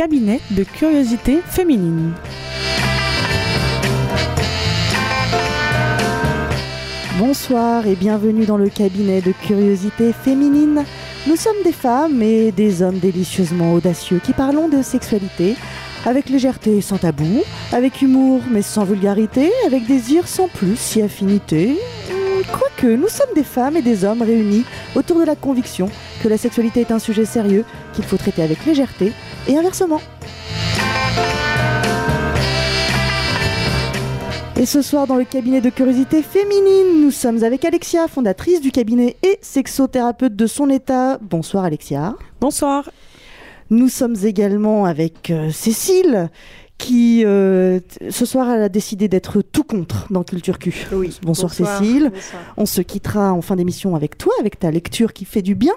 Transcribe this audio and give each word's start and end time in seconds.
cabinet 0.00 0.40
de 0.52 0.64
curiosité 0.64 1.42
féminine. 1.46 2.14
Bonsoir 7.18 7.86
et 7.86 7.96
bienvenue 7.96 8.46
dans 8.46 8.56
le 8.56 8.70
cabinet 8.70 9.20
de 9.20 9.32
curiosité 9.32 10.14
féminine. 10.14 10.86
Nous 11.26 11.36
sommes 11.36 11.62
des 11.64 11.72
femmes 11.72 12.22
et 12.22 12.50
des 12.50 12.80
hommes 12.80 12.98
délicieusement 12.98 13.74
audacieux 13.74 14.22
qui 14.24 14.32
parlons 14.32 14.70
de 14.70 14.80
sexualité 14.80 15.54
avec 16.06 16.30
légèreté 16.30 16.80
sans 16.80 16.96
tabou, 16.96 17.42
avec 17.70 18.00
humour 18.00 18.40
mais 18.50 18.62
sans 18.62 18.84
vulgarité, 18.84 19.52
avec 19.66 19.86
désir 19.86 20.26
sans 20.28 20.48
plus 20.48 20.76
si 20.78 21.02
affinité. 21.02 21.76
Quoique, 22.50 22.86
nous 22.86 23.08
sommes 23.08 23.34
des 23.34 23.44
femmes 23.44 23.76
et 23.76 23.82
des 23.82 24.06
hommes 24.06 24.22
réunis 24.22 24.64
autour 24.94 25.20
de 25.20 25.26
la 25.26 25.36
conviction 25.36 25.90
que 26.22 26.28
la 26.28 26.38
sexualité 26.38 26.80
est 26.80 26.90
un 26.90 26.98
sujet 26.98 27.26
sérieux 27.26 27.66
qu'il 27.92 28.04
faut 28.04 28.16
traiter 28.16 28.42
avec 28.42 28.64
légèreté 28.64 29.12
et 29.48 29.56
inversement. 29.56 30.00
Et 34.60 34.66
ce 34.66 34.82
soir, 34.82 35.06
dans 35.06 35.16
le 35.16 35.24
cabinet 35.24 35.62
de 35.62 35.70
curiosité 35.70 36.22
féminine, 36.22 37.00
nous 37.00 37.10
sommes 37.10 37.42
avec 37.44 37.64
Alexia, 37.64 38.08
fondatrice 38.08 38.60
du 38.60 38.70
cabinet 38.70 39.16
et 39.22 39.38
sexothérapeute 39.40 40.36
de 40.36 40.46
son 40.46 40.68
état. 40.68 41.18
Bonsoir 41.22 41.64
Alexia. 41.64 42.14
Bonsoir. 42.42 42.90
Nous 43.70 43.88
sommes 43.88 44.16
également 44.22 44.84
avec 44.84 45.30
euh, 45.30 45.50
Cécile, 45.50 46.28
qui 46.76 47.24
euh, 47.24 47.80
ce 48.10 48.26
soir 48.26 48.50
elle 48.50 48.62
a 48.62 48.68
décidé 48.68 49.08
d'être 49.08 49.40
tout 49.40 49.64
contre 49.64 50.06
dans 50.10 50.24
Culture 50.24 50.58
Q. 50.58 50.88
Oui. 50.92 51.18
Bonsoir, 51.22 51.54
Cécile. 51.54 52.12
On 52.58 52.66
se 52.66 52.82
quittera 52.82 53.32
en 53.32 53.40
fin 53.40 53.56
d'émission 53.56 53.94
avec 53.96 54.18
toi, 54.18 54.32
avec 54.40 54.58
ta 54.58 54.70
lecture 54.70 55.14
qui 55.14 55.24
fait 55.24 55.42
du 55.42 55.54
bien. 55.54 55.74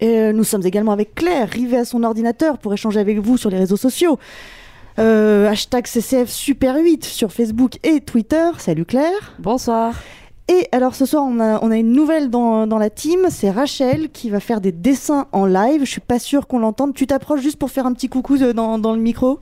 Et 0.00 0.18
euh, 0.18 0.32
nous 0.32 0.44
sommes 0.44 0.64
également 0.64 0.92
avec 0.92 1.14
Claire, 1.14 1.48
rivée 1.48 1.76
à 1.76 1.84
son 1.84 2.02
ordinateur 2.02 2.58
pour 2.58 2.72
échanger 2.72 3.00
avec 3.00 3.18
vous 3.18 3.36
sur 3.36 3.50
les 3.50 3.58
réseaux 3.58 3.76
sociaux. 3.76 4.18
Euh, 4.98 5.48
hashtag 5.48 5.86
CCF 5.86 6.28
Super 6.28 6.76
8 6.76 7.04
sur 7.04 7.32
Facebook 7.32 7.78
et 7.84 8.00
Twitter. 8.00 8.50
Salut 8.58 8.84
Claire. 8.84 9.34
Bonsoir. 9.38 9.94
Et 10.48 10.66
alors 10.72 10.94
ce 10.96 11.06
soir, 11.06 11.22
on 11.24 11.38
a, 11.38 11.60
on 11.62 11.70
a 11.70 11.76
une 11.76 11.92
nouvelle 11.92 12.28
dans, 12.28 12.66
dans 12.66 12.78
la 12.78 12.90
team. 12.90 13.20
C'est 13.30 13.50
Rachel 13.50 14.10
qui 14.10 14.30
va 14.30 14.40
faire 14.40 14.60
des 14.60 14.72
dessins 14.72 15.26
en 15.32 15.46
live. 15.46 15.82
Je 15.84 15.90
suis 15.90 16.00
pas 16.00 16.18
sûre 16.18 16.46
qu'on 16.48 16.58
l'entende. 16.58 16.92
Tu 16.94 17.06
t'approches 17.06 17.40
juste 17.40 17.56
pour 17.56 17.70
faire 17.70 17.86
un 17.86 17.92
petit 17.92 18.08
coucou 18.08 18.36
de- 18.36 18.52
dans, 18.52 18.78
dans 18.78 18.92
le 18.94 19.00
micro? 19.00 19.38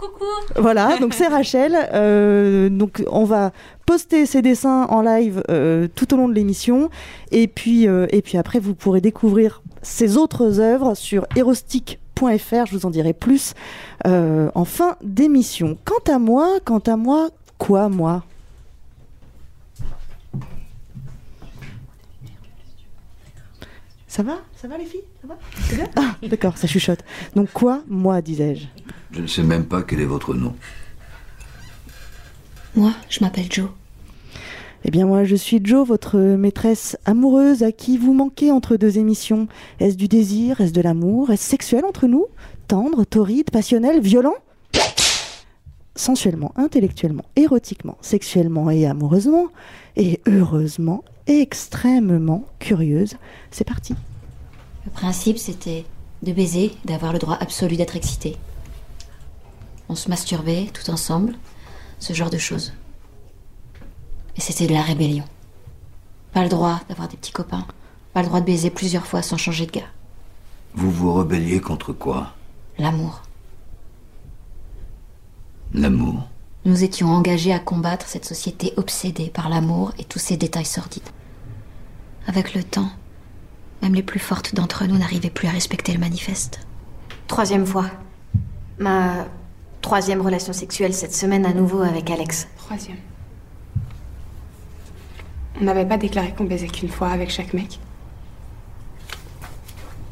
Coucou 0.00 0.24
Voilà, 0.56 0.96
donc 1.00 1.12
c'est 1.12 1.26
Rachel. 1.26 1.76
Euh, 1.92 2.70
donc 2.70 3.04
on 3.10 3.24
va 3.24 3.52
poster 3.84 4.24
ces 4.24 4.40
dessins 4.40 4.86
en 4.88 5.02
live 5.02 5.42
euh, 5.50 5.88
tout 5.94 6.14
au 6.14 6.16
long 6.16 6.26
de 6.26 6.32
l'émission. 6.32 6.88
Et 7.32 7.46
puis, 7.48 7.86
euh, 7.86 8.06
et 8.08 8.22
puis 8.22 8.38
après, 8.38 8.60
vous 8.60 8.74
pourrez 8.74 9.02
découvrir 9.02 9.62
ses 9.82 10.16
autres 10.16 10.58
œuvres 10.58 10.94
sur 10.94 11.26
erostic.fr. 11.36 12.66
Je 12.66 12.72
vous 12.72 12.86
en 12.86 12.90
dirai 12.90 13.12
plus 13.12 13.52
en 14.06 14.64
fin 14.64 14.96
d'émission. 15.02 15.76
Quant 15.84 16.12
à 16.12 16.18
moi, 16.18 16.48
quant 16.64 16.78
à 16.78 16.96
moi, 16.96 17.28
quoi 17.58 17.90
moi? 17.90 18.24
Ça 24.08 24.22
va? 24.22 24.38
Ça 24.56 24.66
va 24.66 24.78
les 24.78 24.86
filles? 24.86 25.04
Ça 25.20 25.28
va? 25.28 25.36
C'est 25.68 25.76
bien? 25.76 25.88
Ah, 25.96 26.16
d'accord, 26.26 26.56
ça 26.56 26.66
chuchote. 26.66 27.04
Donc 27.36 27.52
quoi, 27.52 27.82
moi, 27.86 28.22
disais-je? 28.22 28.66
Je 29.12 29.20
ne 29.22 29.26
sais 29.26 29.42
même 29.42 29.64
pas 29.64 29.82
quel 29.82 30.00
est 30.00 30.06
votre 30.06 30.34
nom. 30.34 30.54
Moi, 32.76 32.92
je 33.08 33.20
m'appelle 33.20 33.50
Joe. 33.50 33.68
Eh 34.84 34.90
bien 34.90 35.04
moi 35.04 35.24
je 35.24 35.36
suis 35.36 35.60
Jo, 35.62 35.84
votre 35.84 36.18
maîtresse 36.18 36.96
amoureuse 37.04 37.62
à 37.62 37.70
qui 37.70 37.98
vous 37.98 38.14
manquez 38.14 38.50
entre 38.50 38.76
deux 38.76 38.96
émissions. 38.96 39.46
Est-ce 39.78 39.96
du 39.96 40.08
désir? 40.08 40.60
Est-ce 40.60 40.72
de 40.72 40.80
l'amour? 40.80 41.30
Est-ce 41.30 41.44
sexuel 41.44 41.84
entre 41.84 42.06
nous? 42.06 42.26
Tendre, 42.66 43.04
torride, 43.04 43.50
passionnel, 43.50 44.00
violent? 44.00 44.36
Sensuellement, 45.96 46.52
intellectuellement, 46.56 47.24
érotiquement, 47.36 47.98
sexuellement 48.00 48.70
et 48.70 48.86
amoureusement, 48.86 49.48
et 49.96 50.20
heureusement, 50.26 51.04
extrêmement 51.26 52.46
curieuse. 52.58 53.16
C'est 53.50 53.66
parti. 53.66 53.94
Le 54.86 54.92
principe, 54.92 55.36
c'était 55.36 55.84
de 56.22 56.32
baiser, 56.32 56.70
d'avoir 56.86 57.12
le 57.12 57.18
droit 57.18 57.36
absolu 57.38 57.76
d'être 57.76 57.96
excité. 57.96 58.36
On 59.90 59.96
se 59.96 60.08
masturbait 60.08 60.70
tout 60.72 60.88
ensemble, 60.88 61.34
ce 61.98 62.12
genre 62.12 62.30
de 62.30 62.38
choses. 62.38 62.72
Et 64.36 64.40
c'était 64.40 64.68
de 64.68 64.72
la 64.72 64.82
rébellion. 64.82 65.24
Pas 66.32 66.44
le 66.44 66.48
droit 66.48 66.80
d'avoir 66.88 67.08
des 67.08 67.16
petits 67.16 67.32
copains. 67.32 67.66
Pas 68.12 68.22
le 68.22 68.28
droit 68.28 68.38
de 68.40 68.46
baiser 68.46 68.70
plusieurs 68.70 69.04
fois 69.04 69.20
sans 69.20 69.36
changer 69.36 69.66
de 69.66 69.72
gars. 69.72 69.90
Vous 70.74 70.92
vous 70.92 71.12
rebelliez 71.12 71.60
contre 71.60 71.92
quoi? 71.92 72.34
L'amour. 72.78 73.22
L'amour. 75.74 76.28
Nous 76.64 76.84
étions 76.84 77.08
engagés 77.08 77.52
à 77.52 77.58
combattre 77.58 78.06
cette 78.06 78.24
société 78.24 78.72
obsédée 78.76 79.28
par 79.28 79.48
l'amour 79.48 79.92
et 79.98 80.04
tous 80.04 80.20
ses 80.20 80.36
détails 80.36 80.66
sordides. 80.66 81.02
Avec 82.28 82.54
le 82.54 82.62
temps, 82.62 82.92
même 83.82 83.96
les 83.96 84.04
plus 84.04 84.20
fortes 84.20 84.54
d'entre 84.54 84.84
nous 84.84 84.98
n'arrivaient 84.98 85.30
plus 85.30 85.48
à 85.48 85.50
respecter 85.50 85.92
le 85.92 85.98
manifeste. 85.98 86.60
Troisième 87.26 87.66
fois. 87.66 87.90
Ma 88.78 89.26
troisième 89.80 90.20
relation 90.20 90.52
sexuelle 90.52 90.94
cette 90.94 91.14
semaine 91.14 91.46
à 91.46 91.52
nouveau 91.52 91.82
avec 91.82 92.10
Alex. 92.10 92.48
Troisième. 92.56 92.98
On 95.60 95.64
n'avait 95.64 95.86
pas 95.86 95.96
déclaré 95.98 96.34
qu'on 96.34 96.44
baisait 96.44 96.68
qu'une 96.68 96.88
fois 96.88 97.08
avec 97.08 97.30
chaque 97.30 97.52
mec. 97.52 97.78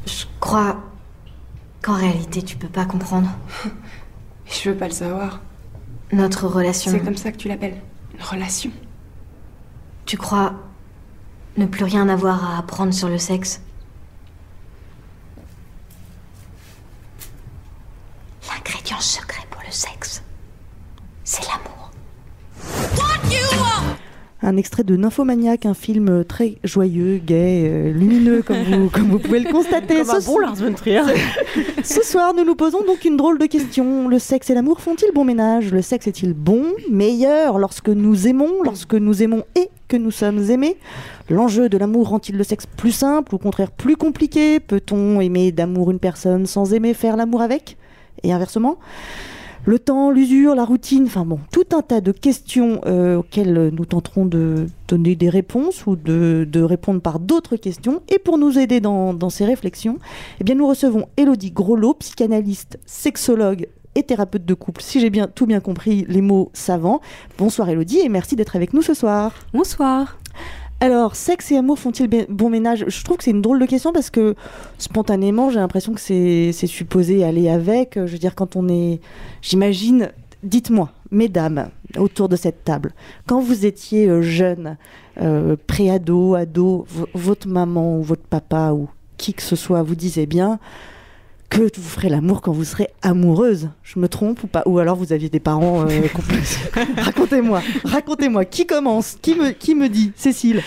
Je 0.07 0.25
crois 0.41 0.77
qu'en 1.83 1.95
réalité 1.95 2.43
tu 2.43 2.57
peux 2.57 2.69
pas 2.69 2.85
comprendre. 2.85 3.31
Je 4.47 4.71
veux 4.71 4.77
pas 4.77 4.89
le 4.89 4.95
savoir. 4.95 5.41
Notre 6.13 6.47
relation. 6.47 6.91
C'est 6.91 7.01
comme 7.01 7.17
ça 7.17 7.33
que 7.33 7.37
tu 7.37 7.49
l'appelles. 7.49 7.77
Une 8.15 8.23
relation. 8.23 8.71
Tu 10.07 10.17
crois 10.17 10.55
ne 11.59 11.67
plus 11.67 11.85
rien 11.85 12.09
avoir 12.09 12.45
à 12.45 12.59
apprendre 12.59 12.95
sur 12.95 13.09
le 13.09 13.19
sexe 13.19 13.61
L'ingrédient 18.49 19.01
secret 19.01 19.43
pour 19.51 19.61
le 19.67 19.71
sexe, 19.73 20.23
c'est 21.25 21.43
l'amour. 21.43 21.91
Un 24.43 24.48
extrait 24.59 24.85
de 24.85 24.97
Nymphomaniac, 24.97 25.65
un 25.67 25.75
film 25.75 26.25
très 26.25 26.57
joyeux, 26.65 27.19
gai, 27.25 27.65
euh, 27.67 27.93
lumineux, 27.93 28.43
comme 28.43 28.63
vous, 28.63 28.89
comme 28.93 29.09
vous 29.09 29.19
pouvez 29.19 29.41
le 29.41 29.51
constater. 29.51 30.03
Comme 30.03 30.11
un 30.11 30.21
bon 30.21 30.39
Lars 30.39 30.55
von 30.57 30.73
Trier. 30.75 31.03
Ce 31.83 32.03
soir, 32.03 32.35
nous 32.35 32.45
nous 32.45 32.55
posons 32.55 32.85
donc 32.85 33.05
une 33.05 33.17
drôle 33.17 33.39
de 33.39 33.47
question. 33.47 34.09
Le 34.09 34.19
sexe 34.19 34.51
et 34.51 34.55
l'amour 34.55 34.81
font-ils 34.81 35.13
bon 35.15 35.25
ménage? 35.25 35.73
Le 35.73 35.81
sexe 35.81 36.07
est-il 36.07 36.35
bon, 36.35 36.65
meilleur 36.91 37.59
lorsque 37.59 37.89
nous 37.89 38.29
aimons, 38.29 38.63
lorsque 38.63 38.95
nous 38.95 39.23
aimons 39.23 39.45
et 39.55 39.71
que 39.89 39.97
nous 39.97 40.11
sommes 40.11 40.51
aimés? 40.51 40.77
L'enjeu 41.31 41.69
de 41.69 41.79
l'amour 41.79 42.09
rend-il 42.09 42.37
le 42.37 42.45
sexe 42.45 42.67
plus 42.67 42.93
simple 42.93 43.35
ou 43.35 43.37
au 43.37 43.41
contraire 43.41 43.71
plus 43.71 43.97
compliqué? 43.97 44.61
Peut-on 44.61 45.21
aimer 45.21 45.53
d'amour 45.53 45.91
une 45.91 45.99
personne 45.99 46.47
sans 46.47 46.75
aimer 46.75 46.95
faire 46.95 47.17
l'amour 47.17 47.43
avec? 47.43 47.77
Et 48.23 48.33
inversement? 48.33 48.79
Le 49.65 49.79
temps, 49.79 50.11
l'usure, 50.11 50.55
la 50.55 50.65
routine, 50.65 51.05
enfin 51.05 51.27
tout 51.53 51.65
un 51.75 51.83
tas 51.83 52.01
de 52.01 52.13
questions 52.13 52.81
euh, 52.87 53.17
auxquelles 53.17 53.71
nous 53.73 53.85
tenterons 53.85 54.25
de 54.25 54.67
donner 54.87 55.15
des 55.15 55.29
réponses 55.29 55.87
ou 55.87 55.97
de, 55.97 56.63
répondre 56.63 57.01
par 57.01 57.19
d'autres 57.19 57.57
questions. 57.57 58.03
Et 58.09 58.19
pour 58.19 58.39
nous 58.39 58.59
aider 58.59 58.81
dans, 58.81 59.31
ces 59.31 59.45
réflexions, 59.45 59.99
eh 60.41 60.45
bien, 60.45 60.55
nous 60.55 60.67
recevons 60.67 61.07
Elodie 61.17 61.51
Groslo, 61.51 61.95
psychanalyste, 61.95 62.79
sexologue 62.87 63.69
et 63.95 64.03
thérapeute 64.03 64.45
de 64.45 64.55
couple, 64.55 64.83
si 64.83 65.01
j'ai 65.01 65.11
bien 65.11 65.27
tout 65.27 65.47
bien 65.47 65.61
compris 65.61 66.05
les 66.09 66.23
mots 66.23 66.51
savants. 66.53 67.01
Bonsoir 67.37 67.69
Elodie 67.69 67.99
et 67.99 68.09
merci 68.09 68.37
d'être 68.37 68.55
avec 68.55 68.73
nous 68.73 68.83
ce 68.83 68.95
soir. 68.95 69.33
Bonsoir. 69.53 70.19
Alors, 70.81 71.17
sexe 71.17 71.51
et 71.51 71.57
amour 71.57 71.79
font-ils 71.79 72.09
bon 72.29 72.51
ménage? 72.51 72.85
Je 72.87 73.05
trouve 73.05 73.17
que 73.17 73.25
c'est 73.25 73.33
une 73.33 73.43
drôle 73.43 73.59
de 73.59 73.67
question 73.67 73.93
parce 73.93 74.11
que 74.11 74.37
spontanément, 74.79 75.51
j'ai 75.51 75.59
l'impression 75.59 75.93
que 75.93 76.01
c'est 76.01 76.53
supposé 76.53 77.25
aller 77.25 77.49
avec. 77.49 77.95
Je 77.97 78.13
veux 78.13 78.19
dire, 78.19 78.35
quand 78.37 78.55
on 78.57 78.69
est. 78.69 79.01
J'imagine. 79.43 80.11
Dites-moi, 80.45 80.93
mesdames, 81.11 81.71
autour 81.97 82.29
de 82.29 82.37
cette 82.37 82.63
table, 82.63 82.93
quand 83.27 83.41
vous 83.41 83.67
étiez 83.67 84.09
euh, 84.09 84.23
jeune, 84.23 84.77
euh, 85.21 85.57
pré-ado, 85.67 86.37
ado, 86.37 86.87
vo- 86.89 87.09
votre 87.13 87.49
maman 87.49 87.99
ou 87.99 88.03
votre 88.05 88.23
papa 88.23 88.71
ou 88.73 88.89
qui 89.17 89.35
que 89.35 89.43
ce 89.43 89.57
soit 89.57 89.83
vous 89.83 89.97
disait 89.97 90.27
bien 90.27 90.61
que 91.49 91.81
vous 91.81 91.89
ferez 91.89 92.09
l'amour 92.09 92.41
quand 92.41 92.53
vous 92.53 92.65
serez 92.65 92.89
amoureuse. 93.03 93.71
Je 93.83 93.99
me 93.99 94.09
trompe 94.09 94.45
ou 94.45 94.47
pas 94.47 94.63
Ou 94.67 94.79
alors 94.79 94.97
vous 94.97 95.13
aviez 95.13 95.29
des 95.29 95.41
parents 95.41 95.87
euh, 95.89 96.01
Racontez-moi, 96.97 97.63
racontez-moi. 97.85 98.45
Qui 98.45 98.67
commence 98.67 99.17
Qui 99.21 99.35
me, 99.35 99.51
qui 99.51 99.75
me 99.75 99.89
dit 99.89 100.13
Cécile 100.17 100.63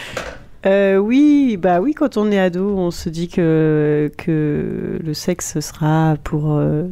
Euh, 0.65 0.97
oui, 0.97 1.57
bah 1.57 1.79
oui, 1.81 1.93
quand 1.93 2.17
on 2.17 2.31
est 2.31 2.39
ado, 2.39 2.75
on 2.77 2.91
se 2.91 3.09
dit 3.09 3.27
que, 3.27 4.11
que 4.17 4.99
le 5.03 5.13
sexe 5.13 5.59
sera 5.59 6.15
pour 6.23 6.53
euh, 6.53 6.83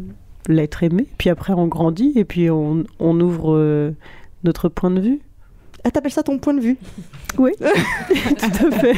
l'être 0.48 0.84
aimé. 0.84 1.08
Puis 1.18 1.30
après, 1.30 1.54
on 1.54 1.68
grandit 1.68 2.14
et 2.16 2.26
puis 2.26 2.50
on, 2.50 2.84
on 3.00 3.20
ouvre 3.20 3.94
notre 4.44 4.70
point 4.70 4.92
de 4.92 5.02
vue. 5.02 5.20
Ah, 5.84 5.92
t'appelles 5.92 6.12
ça 6.12 6.24
ton 6.24 6.38
point 6.40 6.54
de 6.54 6.60
vue 6.60 6.78
Oui, 7.38 7.52
tout 7.60 8.68
à 8.68 8.72
fait. 8.72 8.96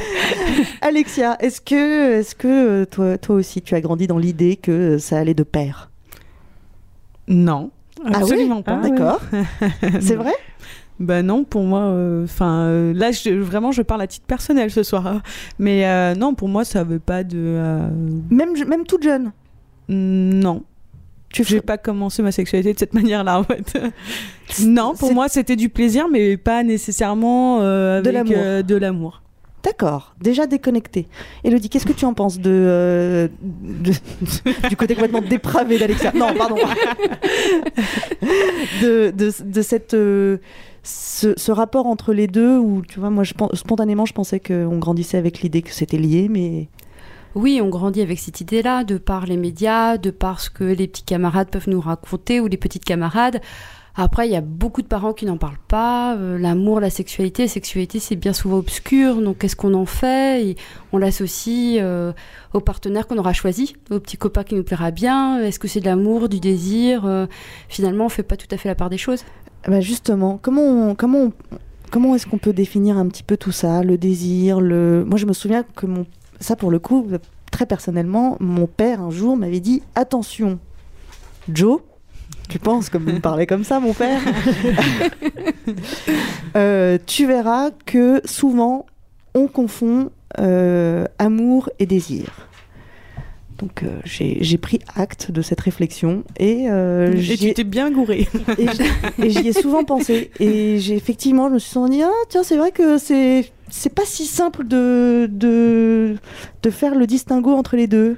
Alexia, 0.81 1.37
est-ce 1.39 1.61
que, 1.61 2.19
est-ce 2.19 2.33
que 2.35 2.47
euh, 2.47 2.85
toi, 2.85 3.17
toi 3.17 3.35
aussi 3.35 3.61
tu 3.61 3.75
as 3.75 3.81
grandi 3.81 4.07
dans 4.07 4.17
l'idée 4.17 4.55
que 4.55 4.97
ça 4.97 5.17
allait 5.19 5.33
de 5.33 5.43
pair? 5.43 5.89
Non, 7.27 7.71
Ah 8.03 8.09
oui? 8.09 8.13
absolument 8.15 8.61
pas. 8.61 8.79
Ah 8.83 8.87
ouais. 8.87 8.89
D'accord. 8.89 9.21
C'est 10.01 10.15
vrai? 10.15 10.33
Bah 10.99 11.23
non, 11.23 11.43
pour 11.43 11.63
moi, 11.63 11.93
enfin 12.23 12.93
là, 12.93 13.11
je- 13.11 13.31
vraiment, 13.31 13.71
je 13.71 13.81
parle 13.81 14.01
à 14.01 14.07
titre 14.07 14.25
personnel 14.27 14.69
ce 14.69 14.83
soir. 14.83 15.07
hein. 15.07 15.21
Mais 15.57 15.85
euh, 15.87 16.13
non, 16.15 16.33
pour 16.35 16.47
moi, 16.47 16.63
ça 16.63 16.83
veut 16.83 16.99
pas 16.99 17.23
de. 17.23 17.37
euh, 17.37 17.89
même, 18.29 18.49
même 18.67 18.85
toute 18.85 19.01
jeune? 19.03 19.31
Non. 19.89 20.63
Tu 21.33 21.43
J'ai 21.43 21.61
pas 21.61 21.77
commencé 21.77 22.21
ma 22.21 22.31
sexualité 22.31 22.73
de 22.73 22.79
cette 22.79 22.93
manière-là, 22.93 23.39
en 23.39 23.43
fait. 23.43 23.77
non, 24.65 24.93
pour 24.95 25.13
moi, 25.13 25.27
c'était 25.29 25.55
du 25.55 25.69
plaisir, 25.69 26.07
mais 26.11 26.35
pas 26.37 26.63
nécessairement 26.63 27.59
euh, 27.61 28.01
De 28.01 28.09
avec 28.09 28.27
l'amour. 28.29 28.35
euh, 28.37 28.61
de 28.61 28.75
l'amour. 28.75 29.21
D'accord, 29.63 30.15
déjà 30.19 30.47
déconnecté. 30.47 31.07
Elodie, 31.43 31.69
qu'est-ce 31.69 31.85
que 31.85 31.93
tu 31.93 32.03
en 32.05 32.13
penses 32.15 32.39
de, 32.39 32.49
euh, 32.51 33.27
de- 33.43 33.91
du 34.69 34.75
côté 34.75 34.95
complètement 34.95 35.21
dépravé 35.21 35.77
d'Alexia? 35.77 36.11
Non, 36.15 36.33
pardon. 36.33 36.55
de, 38.81 39.11
de, 39.11 39.31
de 39.43 39.61
cette, 39.61 39.91
ce, 39.91 40.39
ce 40.83 41.51
rapport 41.51 41.85
entre 41.85 42.13
les 42.13 42.27
deux 42.27 42.57
où, 42.57 42.81
tu 42.81 42.99
vois, 42.99 43.09
moi, 43.09 43.23
je, 43.23 43.33
spontanément, 43.53 44.05
je 44.05 44.13
pensais 44.13 44.39
qu'on 44.39 44.77
grandissait 44.79 45.17
avec 45.17 45.41
l'idée 45.41 45.61
que 45.61 45.71
c'était 45.73 45.97
lié, 45.97 46.27
mais 46.29 46.67
Oui, 47.33 47.61
on 47.63 47.69
grandit 47.69 48.01
avec 48.01 48.19
cette 48.19 48.41
idée-là, 48.41 48.83
de 48.83 48.97
par 48.97 49.25
les 49.25 49.37
médias, 49.37 49.97
de 49.97 50.11
par 50.11 50.41
ce 50.41 50.49
que 50.49 50.63
les 50.65 50.87
petits 50.87 51.03
camarades 51.03 51.49
peuvent 51.49 51.69
nous 51.69 51.79
raconter 51.79 52.41
ou 52.41 52.47
les 52.47 52.57
petites 52.57 52.83
camarades. 52.83 53.39
Après, 53.95 54.27
il 54.27 54.31
y 54.31 54.37
a 54.37 54.41
beaucoup 54.41 54.81
de 54.81 54.87
parents 54.87 55.13
qui 55.13 55.25
n'en 55.25 55.37
parlent 55.37 55.57
pas. 55.67 56.15
Euh, 56.15 56.37
L'amour, 56.37 56.79
la 56.79 56.89
sexualité, 56.89 57.43
la 57.43 57.49
sexualité, 57.49 57.99
c'est 57.99 58.15
bien 58.15 58.31
souvent 58.33 58.57
obscur. 58.57 59.21
Donc, 59.21 59.39
qu'est-ce 59.39 59.55
qu'on 59.55 59.73
en 59.73 59.85
fait? 59.85 60.55
On 60.93 60.97
l'associe 60.97 61.77
euh, 61.81 62.13
au 62.53 62.61
partenaire 62.61 63.05
qu'on 63.07 63.17
aura 63.17 63.33
choisi, 63.33 63.75
au 63.89 63.99
petit 63.99 64.17
copain 64.17 64.43
qui 64.43 64.55
nous 64.55 64.63
plaira 64.63 64.91
bien. 64.91 65.39
Est-ce 65.39 65.59
que 65.59 65.67
c'est 65.67 65.81
de 65.81 65.85
l'amour, 65.85 66.29
du 66.29 66.39
désir? 66.39 67.05
Euh, 67.05 67.27
Finalement, 67.67 68.05
on 68.05 68.09
fait 68.09 68.23
pas 68.23 68.37
tout 68.37 68.47
à 68.51 68.57
fait 68.57 68.69
la 68.69 68.75
part 68.75 68.89
des 68.89 68.97
choses. 68.97 69.23
bah 69.67 69.81
justement, 69.81 70.39
comment, 70.41 70.95
comment, 70.95 71.31
comment 71.91 72.15
est-ce 72.15 72.27
qu'on 72.27 72.37
peut 72.37 72.53
définir 72.53 72.97
un 72.97 73.07
petit 73.07 73.23
peu 73.23 73.35
tout 73.37 73.51
ça, 73.51 73.83
le 73.83 73.97
désir, 73.97 74.61
le... 74.61 75.03
Moi, 75.05 75.17
je 75.17 75.25
me 75.25 75.33
souviens 75.33 75.63
que 75.63 75.85
mon... 75.85 76.05
ça, 76.41 76.55
pour 76.55 76.71
le 76.71 76.79
coup, 76.79 77.07
très 77.51 77.65
personnellement, 77.65 78.35
mon 78.39 78.67
père 78.67 79.01
un 79.01 79.11
jour 79.11 79.37
m'avait 79.37 79.59
dit 79.59 79.81
attention, 79.95 80.59
Joe. 81.51 81.79
Tu 82.49 82.59
penses 82.59 82.89
comme 82.89 83.07
il 83.07 83.15
me 83.15 83.19
parlait 83.21 83.47
comme 83.47 83.63
ça, 83.63 83.79
mon 83.79 83.93
père 83.93 84.19
Euh, 86.57 86.97
Tu 87.05 87.25
verras 87.25 87.69
que 87.85 88.21
souvent 88.25 88.85
on 89.33 89.47
confond 89.47 90.11
euh, 90.39 91.05
amour 91.17 91.69
et 91.79 91.85
désir. 91.85 92.49
Donc 93.61 93.83
euh, 93.83 93.99
j'ai 94.05 94.57
pris 94.57 94.79
acte 94.95 95.29
de 95.31 95.41
cette 95.43 95.61
réflexion 95.61 96.23
et, 96.37 96.65
euh, 96.69 97.13
Et 97.13 97.17
j'y 97.21 97.37
tu 97.37 97.47
ai- 97.49 97.53
t'es 97.53 97.63
bien 97.63 97.91
gouré. 97.91 98.27
et 99.19 99.29
j'y 99.29 99.47
ai 99.47 99.53
souvent 99.53 99.83
pensé. 99.83 100.31
Et 100.39 100.79
j'ai 100.79 100.95
effectivement, 100.95 101.47
je 101.49 101.53
me 101.53 101.59
suis 101.59 101.79
dit, 101.91 102.01
ah 102.01 102.09
tiens, 102.29 102.41
c'est 102.43 102.57
vrai 102.57 102.71
que 102.71 102.97
c'est 102.97 103.51
c'est 103.69 103.93
pas 103.93 104.01
si 104.05 104.25
simple 104.25 104.65
de, 104.67 105.29
de, 105.31 106.15
de 106.63 106.69
faire 106.69 106.95
le 106.95 107.05
distinguo 107.07 107.51
entre 107.51 107.75
les 107.77 107.87
deux. 107.87 108.17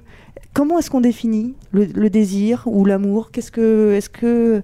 Comment 0.53 0.79
est-ce 0.79 0.89
qu'on 0.89 1.01
définit 1.01 1.55
le, 1.71 1.85
le 1.85 2.09
désir 2.09 2.63
ou 2.67 2.85
l'amour? 2.85 3.29
Qu'est-ce 3.31 3.51
que 3.51 3.93
est-ce 3.95 4.09
que 4.09 4.61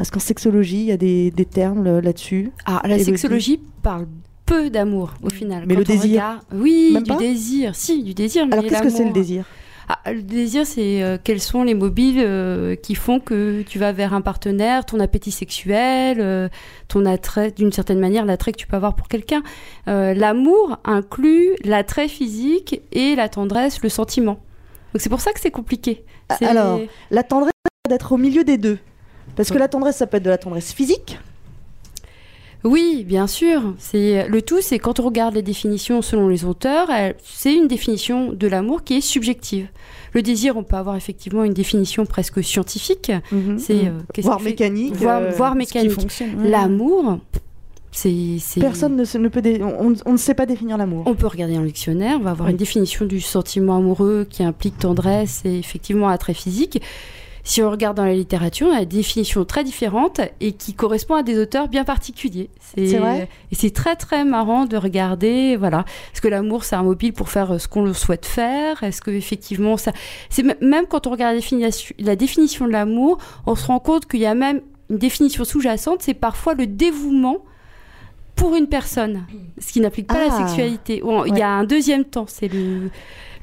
est-ce 0.00 0.10
qu'en 0.10 0.20
sexologie 0.20 0.78
il 0.78 0.86
y 0.86 0.92
a 0.92 0.96
des, 0.96 1.30
des 1.32 1.44
termes 1.44 1.84
là- 1.84 2.00
là-dessus? 2.00 2.50
Ah, 2.66 2.80
la 2.86 2.98
sexologie 2.98 3.60
parle 3.82 4.06
peu 4.46 4.70
d'amour 4.70 5.14
au 5.22 5.30
final. 5.30 5.64
Mais 5.66 5.74
Quand 5.74 5.80
le 5.80 5.84
désir? 5.84 6.10
regarde- 6.10 6.40
Oui, 6.54 6.90
Même 6.94 7.02
du 7.02 7.08
pas? 7.12 7.16
désir. 7.18 7.74
Si, 7.74 8.02
du 8.02 8.14
désir. 8.14 8.46
Alors 8.50 8.64
qu'est-ce 8.64 8.82
que 8.82 8.88
c'est 8.90 9.04
le 9.04 9.12
désir? 9.12 9.44
Ah, 9.88 10.12
le 10.12 10.22
désir, 10.22 10.66
c'est 10.66 11.02
euh, 11.02 11.18
quels 11.22 11.40
sont 11.40 11.62
les 11.62 11.74
mobiles 11.74 12.20
euh, 12.20 12.74
qui 12.74 12.94
font 12.94 13.20
que 13.20 13.62
tu 13.62 13.78
vas 13.78 13.92
vers 13.92 14.14
un 14.14 14.22
partenaire, 14.22 14.86
ton 14.86 14.98
appétit 14.98 15.30
sexuel, 15.30 16.18
euh, 16.20 16.48
ton 16.88 17.04
attrait, 17.04 17.50
d'une 17.50 17.72
certaine 17.72 18.00
manière, 18.00 18.24
l'attrait 18.24 18.52
que 18.52 18.56
tu 18.56 18.66
peux 18.66 18.76
avoir 18.76 18.94
pour 18.94 19.08
quelqu'un. 19.08 19.42
L'amour 19.86 20.78
inclut 20.84 21.50
l'attrait 21.64 22.08
physique 22.08 22.80
et 22.92 23.14
la 23.14 23.28
tendresse, 23.28 23.82
le 23.82 23.88
sentiment. 23.88 24.40
Donc 24.92 25.00
c'est 25.00 25.10
pour 25.10 25.20
ça 25.20 25.32
que 25.32 25.40
c'est 25.40 25.50
compliqué. 25.50 26.04
Ah, 26.28 26.36
alors, 26.42 26.80
La 27.10 27.22
tendresse 27.22 27.52
d'être 27.88 28.12
au 28.12 28.16
milieu 28.16 28.44
des 28.44 28.56
deux. 28.56 28.78
Parce 29.36 29.50
que 29.50 29.58
la 29.58 29.68
tendresse, 29.68 29.96
ça 29.96 30.06
peut 30.06 30.16
être 30.18 30.22
de 30.22 30.30
la 30.30 30.38
tendresse 30.38 30.72
physique. 30.72 31.18
Oui, 32.64 33.04
bien 33.06 33.26
sûr. 33.26 33.74
C'est 33.78 34.26
le 34.28 34.40
tout, 34.40 34.60
c'est 34.62 34.78
quand 34.78 34.98
on 34.98 35.04
regarde 35.04 35.34
les 35.34 35.42
définitions 35.42 36.00
selon 36.00 36.28
les 36.28 36.44
auteurs, 36.46 36.88
c'est 37.22 37.54
une 37.54 37.68
définition 37.68 38.32
de 38.32 38.46
l'amour 38.46 38.82
qui 38.84 38.94
est 38.94 39.00
subjective. 39.02 39.68
Le 40.14 40.22
désir, 40.22 40.56
on 40.56 40.62
peut 40.62 40.76
avoir 40.76 40.96
effectivement 40.96 41.44
une 41.44 41.52
définition 41.52 42.06
presque 42.06 42.42
scientifique. 42.42 43.12
C'est 43.58 43.86
euh, 43.88 43.90
qu'est-ce 44.14 44.26
Voire 44.26 44.40
mécanique. 44.40 44.94
voire, 44.96 45.20
euh, 45.20 45.30
voire 45.30 45.54
mécanique. 45.56 45.92
L'amour, 46.42 47.18
c'est 47.92 48.36
c'est- 48.40 48.60
Personne 48.60 48.96
ne, 48.96 49.04
se- 49.04 49.18
ne 49.18 49.28
peut. 49.28 49.42
dé- 49.42 49.60
On, 49.62 49.92
on 50.06 50.12
ne 50.12 50.16
sait 50.16 50.34
pas 50.34 50.46
définir 50.46 50.78
l'amour. 50.78 51.02
On 51.06 51.14
peut 51.14 51.26
regarder 51.26 51.54
dans 51.54 51.60
le 51.60 51.66
dictionnaire, 51.66 52.16
on 52.18 52.22
va 52.24 52.30
avoir 52.30 52.46
Oui. 52.46 52.52
une 52.52 52.56
définition 52.58 53.04
du 53.04 53.20
sentiment 53.20 53.76
amoureux 53.76 54.26
qui 54.28 54.42
implique 54.42 54.78
tendresse 54.78 55.42
et 55.44 55.58
effectivement 55.58 56.08
attrait 56.08 56.34
physique. 56.34 56.80
Si 57.46 57.62
on 57.62 57.70
regarde 57.70 57.96
dans 57.96 58.06
la 58.06 58.14
littérature, 58.14 58.68
on 58.70 58.74
a 58.74 58.80
des 58.80 58.86
définitions 58.96 59.44
très 59.44 59.64
différentes 59.64 60.20
et 60.40 60.52
qui 60.52 60.72
correspondent 60.72 61.18
à 61.18 61.22
des 61.22 61.38
auteurs 61.38 61.68
bien 61.68 61.84
particuliers. 61.84 62.48
C'est 62.74 62.96
vrai? 62.96 63.28
Et 63.52 63.54
c'est 63.54 63.70
très 63.70 63.96
très 63.96 64.24
marrant 64.24 64.64
de 64.64 64.78
regarder, 64.78 65.56
voilà. 65.56 65.84
Est-ce 66.12 66.22
que 66.22 66.28
l'amour 66.28 66.64
c'est 66.64 66.74
un 66.76 66.82
mobile 66.82 67.12
pour 67.12 67.28
faire 67.28 67.52
euh, 67.52 67.58
ce 67.58 67.68
qu'on 67.68 67.82
le 67.84 67.92
souhaite 67.92 68.24
faire? 68.24 68.82
Est-ce 68.82 69.02
que 69.02 69.10
effectivement 69.10 69.76
ça, 69.76 69.92
c'est 70.30 70.42
même 70.62 70.86
quand 70.88 71.06
on 71.06 71.10
regarde 71.10 71.34
la 71.34 71.40
définition, 71.40 71.94
la 71.98 72.16
définition 72.16 72.66
de 72.66 72.72
l'amour, 72.72 73.18
on 73.44 73.54
se 73.54 73.66
rend 73.66 73.78
compte 73.78 74.06
qu'il 74.06 74.20
y 74.20 74.26
a 74.26 74.34
même 74.34 74.62
une 74.88 74.98
définition 74.98 75.44
sous-jacente, 75.44 76.00
c'est 76.00 76.14
parfois 76.14 76.54
le 76.54 76.66
dévouement 76.66 77.38
pour 78.36 78.56
une 78.56 78.66
personne, 78.66 79.26
ce 79.58 79.72
qui 79.72 79.80
n'applique 79.80 80.06
pas 80.08 80.16
Ah. 80.18 80.28
la 80.28 80.46
sexualité. 80.46 81.00
Bon, 81.04 81.24
Il 81.24 81.36
y 81.38 81.42
a 81.42 81.50
un 81.50 81.64
deuxième 81.64 82.04
temps, 82.04 82.24
c'est 82.26 82.48
le. 82.48 82.90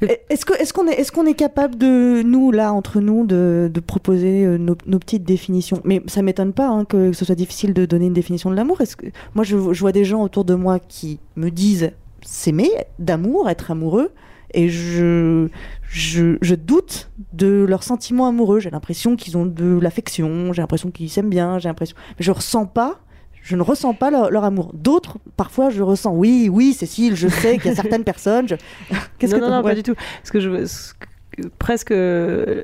Est-ce 0.01 0.73
qu'on 0.73 0.87
est, 0.87 0.99
est, 0.99 1.11
qu'on 1.11 1.25
est 1.25 1.33
capable 1.33 1.77
de, 1.77 2.23
nous, 2.23 2.51
là, 2.51 2.73
entre 2.73 2.99
nous, 2.99 3.25
de, 3.25 3.69
de 3.71 3.79
proposer 3.79 4.45
euh, 4.45 4.57
nos, 4.57 4.75
petites 4.99 5.23
définitions? 5.23 5.81
Mais 5.83 6.01
ça 6.07 6.21
m'étonne 6.21 6.53
pas 6.53 6.67
hein, 6.67 6.85
que 6.85 7.13
ce 7.13 7.25
soit 7.25 7.35
difficile 7.35 7.73
de 7.73 7.85
donner 7.85 8.07
une 8.07 8.13
définition 8.13 8.49
de 8.49 8.55
l'amour. 8.55 8.79
Que 8.79 9.07
Moi, 9.35 9.43
je, 9.43 9.55
vois 9.55 9.91
des 9.91 10.05
gens 10.05 10.23
autour 10.23 10.45
de 10.45 10.55
moi 10.55 10.79
qui 10.79 11.19
me 11.35 11.49
disent 11.49 11.91
s'aimer, 12.23 12.69
d'amour, 12.99 13.49
être 13.49 13.71
amoureux, 13.71 14.11
et 14.53 14.69
je, 14.69 15.47
je, 15.83 16.37
je 16.41 16.55
doute 16.55 17.09
de 17.33 17.65
leurs 17.67 17.83
sentiments 17.83 18.27
amoureux. 18.27 18.59
J'ai 18.59 18.69
l'impression 18.69 19.15
qu'ils 19.15 19.37
ont 19.37 19.45
de 19.45 19.79
l'affection, 19.79 20.51
j'ai 20.51 20.61
l'impression 20.61 20.91
qu'ils 20.91 21.09
s'aiment 21.09 21.29
bien, 21.29 21.59
j'ai 21.59 21.69
l'impression... 21.69 21.95
Mais 22.17 22.25
je 22.25 22.31
ressens 22.31 22.65
pas... 22.65 22.99
Je 23.43 23.55
ne 23.55 23.61
ressens 23.63 23.93
pas 23.95 24.11
leur, 24.11 24.29
leur 24.29 24.43
amour. 24.43 24.71
D'autres, 24.73 25.17
parfois, 25.35 25.69
je 25.71 25.81
ressens. 25.81 26.13
Oui, 26.13 26.47
oui, 26.51 26.73
Cécile, 26.73 27.15
je 27.15 27.27
sais 27.27 27.57
qu'il 27.57 27.67
y 27.71 27.73
a 27.73 27.75
certaines 27.75 28.03
personnes. 28.03 28.47
je- 28.47 28.55
Qu'est-ce 29.17 29.33
non, 29.33 29.39
que 29.39 29.45
non, 29.45 29.51
non, 29.57 29.63
pas 29.63 29.73
du 29.75 29.83
tout. 29.83 29.95
Parce 29.95 30.29
que 30.31 30.39
je, 30.39 30.65
ce 30.65 30.93
que- 30.93 31.47
presque, 31.59 31.91
euh, 31.91 32.63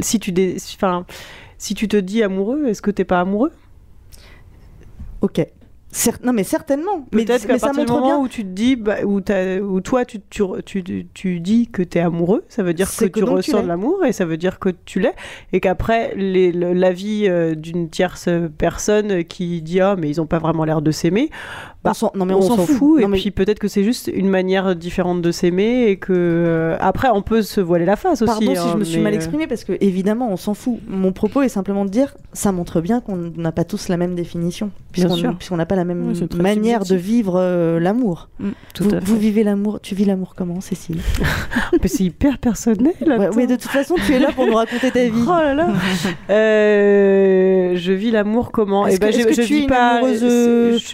si 0.00 0.18
tu, 0.18 0.32
dé- 0.32 0.56
enfin, 0.74 1.06
si 1.58 1.74
tu 1.74 1.86
te 1.86 1.96
dis 1.96 2.22
amoureux, 2.24 2.66
est-ce 2.66 2.82
que 2.82 2.90
t'es 2.90 3.04
pas 3.04 3.20
amoureux? 3.20 3.52
Ok. 5.20 5.46
Non, 6.22 6.32
mais 6.32 6.44
certainement. 6.44 7.06
Mais, 7.12 7.24
Peut-être 7.24 7.46
qu'à 7.46 7.58
ça 7.58 7.68
partir 7.68 7.84
du 7.84 7.92
moment 7.92 8.06
bien. 8.06 8.18
où 8.18 8.28
tu 8.28 8.42
te 8.42 8.48
dis, 8.48 8.76
bah, 8.76 8.96
où, 9.04 9.20
toi, 9.20 10.04
tu, 10.04 10.20
tu, 10.30 10.42
tu, 10.64 11.06
tu- 11.14 11.40
dis 11.40 11.68
que 11.68 11.82
tu 11.82 11.98
es 11.98 12.00
amoureux, 12.00 12.44
ça 12.48 12.62
veut 12.62 12.74
dire 12.74 12.88
que, 12.94 13.06
tu 13.06 13.24
ressens 13.24 13.62
de 13.62 13.68
l'amour 13.68 14.04
et 14.04 14.12
ça 14.12 14.24
veut 14.24 14.36
dire 14.36 14.58
que 14.58 14.70
tu 14.84 15.00
l'es. 15.00 15.14
Et 15.52 15.60
qu'après, 15.60 16.14
l'avis 16.16 17.28
euh, 17.28 17.54
d'une 17.54 17.88
tierce 17.88 18.28
personne 18.58 19.24
qui 19.24 19.62
dit 19.62 19.80
Ah, 19.80 19.96
mais 19.98 20.08
ils 20.08 20.20
ont 20.20 20.26
pas 20.26 20.38
vraiment 20.38 20.64
l'air 20.64 20.82
de 20.82 20.90
s'aimer, 20.90 21.30
On 21.86 21.90
bah, 21.90 21.94
s'en- 21.94 22.12
non, 22.14 22.24
mais 22.24 22.34
on, 22.34 22.42
s'en 22.42 22.56
fout. 22.58 23.00
Et 23.00 23.06
mais- 23.06 23.16
puis 23.18 23.30
peut-être 23.30 23.58
que 23.58 23.68
c'est 23.68 23.84
juste 23.84 24.10
une 24.12 24.28
manière 24.28 24.74
différente 24.74 25.22
de 25.22 25.30
s'aimer 25.30 25.86
et 25.88 25.96
que. 25.96 26.12
euh, 26.12 26.76
après, 26.80 27.08
on 27.12 27.22
peut 27.22 27.42
se 27.42 27.60
voiler 27.60 27.84
la 27.84 27.96
face 27.96 28.22
aussi. 28.22 28.26
Pardon 28.46 28.52
si 28.54 28.58
hein, 28.58 28.68
je 28.72 28.76
me 28.78 28.84
suis 28.84 29.00
mal 29.00 29.12
euh, 29.12 29.16
exprimée 29.16 29.46
parce 29.46 29.64
que 29.64 29.72
évidemment 29.80 30.28
on 30.30 30.36
s'en 30.36 30.54
fout. 30.54 30.78
Mon 30.88 31.12
propos 31.12 31.42
est 31.42 31.48
simplement 31.48 31.84
de 31.84 31.90
dire 31.90 32.14
ça 32.32 32.50
montre 32.52 32.80
bien 32.80 33.00
qu'on 33.00 33.16
n'a 33.36 33.52
pas 33.52 33.64
tous 33.64 33.88
la 33.88 33.96
même 33.96 34.14
définition 34.14 34.70
puisqu'on 34.92 35.56
n'a 35.56 35.66
pas 35.66 35.76
la 35.76 35.84
même 35.84 36.10
Oui, 36.12 36.42
manière 36.42 36.84
de 36.84 36.94
vivre 36.96 37.36
euh, 37.38 37.78
l'amour. 37.78 38.28
Mm, 38.40 38.48
tout 38.74 38.84
Vous, 38.84 38.94
à 38.94 38.98
vous 39.00 39.14
fait. 39.14 39.20
vivez 39.20 39.44
l'amour. 39.44 39.80
Tu 39.82 39.94
vis 39.94 40.04
l'amour 40.06 40.34
comment, 40.36 40.60
Cécile? 40.60 40.98
Mais 41.82 41.88
c'est 41.88 42.04
hyper 42.04 42.38
personnel. 42.38 42.94
ouais. 43.06 43.28
Oui, 43.36 43.46
de 43.46 43.54
toute 43.56 43.70
façon 43.70 43.94
tu 44.06 44.12
es 44.14 44.18
là 44.18 44.32
pour 44.34 44.46
nous 44.46 44.54
raconter 44.54 44.90
ta 44.90 45.04
vie. 45.04 45.12
Oh 45.26 45.30
là 45.30 45.54
là 45.54 45.68
Euh, 46.30 47.72
Je 47.76 47.92
vis 47.92 48.10
l'amour 48.10 48.52
comment? 48.52 48.86
Est-ce 48.86 48.96
Eh 48.96 48.98
ben, 48.98 49.12
je 49.12 49.22
tu 49.34 49.40
es 49.40 49.44
vis 49.44 49.66
pas. 49.66 50.00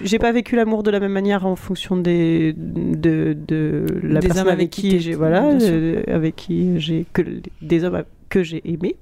J'ai 0.04 0.18
pas 0.18 0.32
vécu 0.32 0.56
l'amour 0.56 0.81
de 0.82 0.90
la 0.90 1.00
même 1.00 1.12
manière 1.12 1.46
en 1.46 1.56
fonction 1.56 1.96
des 1.96 2.54
de, 2.56 3.34
de 3.34 3.86
la 4.02 4.20
Des 4.20 4.28
personne 4.28 4.46
hommes 4.46 4.52
avec 4.52 4.70
qui 4.70 5.00
j'ai 5.00 5.14
voilà 5.14 5.46
euh, 5.50 6.02
avec 6.06 6.36
qui 6.36 6.78
j'ai 6.80 7.06
que 7.12 7.22
des 7.60 7.84
hommes 7.84 8.04
que 8.28 8.42
j'ai 8.42 8.62
aimé. 8.64 8.96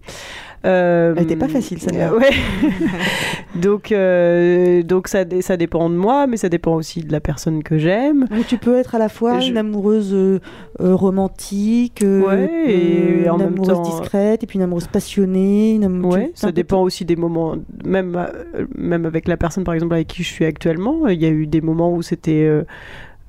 Euh, 0.66 1.14
Elle 1.16 1.22
était 1.24 1.36
pas 1.36 1.48
facile, 1.48 1.80
celle-là. 1.80 2.14
Ouais. 2.14 2.30
donc, 3.54 3.92
euh, 3.92 4.82
donc 4.82 5.08
ça, 5.08 5.24
ça 5.40 5.56
dépend 5.56 5.88
de 5.90 5.96
moi, 5.96 6.26
mais 6.26 6.36
ça 6.36 6.48
dépend 6.48 6.74
aussi 6.74 7.00
de 7.00 7.10
la 7.12 7.20
personne 7.20 7.62
que 7.62 7.78
j'aime. 7.78 8.26
Donc 8.30 8.46
tu 8.46 8.58
peux 8.58 8.76
être 8.76 8.94
à 8.94 8.98
la 8.98 9.08
fois 9.08 9.40
Je- 9.40 9.50
une 9.50 9.56
amoureuse 9.56 10.12
euh, 10.12 10.38
euh, 10.80 10.94
romantique, 10.94 12.02
euh, 12.02 12.22
Ouais, 12.26 12.50
et 12.70 13.26
euh, 13.26 13.30
en 13.30 13.38
une 13.38 13.44
même 13.44 13.54
amoureuse 13.54 13.74
temps- 13.76 13.82
discrète, 14.00 14.42
et 14.42 14.46
puis 14.46 14.56
une 14.58 14.62
amoureuse 14.64 14.86
passionnée. 14.86 15.74
Une 15.74 16.04
Ouais, 16.04 16.30
ça 16.34 16.52
dépend 16.52 16.82
aussi 16.82 17.04
des 17.04 17.16
moments, 17.16 17.56
même, 17.84 18.16
euh, 18.16 18.66
même 18.76 19.06
avec 19.06 19.28
la 19.28 19.36
personne 19.36 19.64
par 19.64 19.74
exemple 19.74 19.94
avec 19.94 20.08
qui 20.08 20.22
je 20.22 20.28
suis 20.28 20.44
actuellement. 20.44 21.06
Il 21.08 21.20
y 21.20 21.26
a 21.26 21.30
eu 21.30 21.46
des 21.46 21.60
moments 21.60 21.92
où 21.92 22.02
c'était 22.02 22.44
euh, 22.44 22.50
euh, 22.50 22.64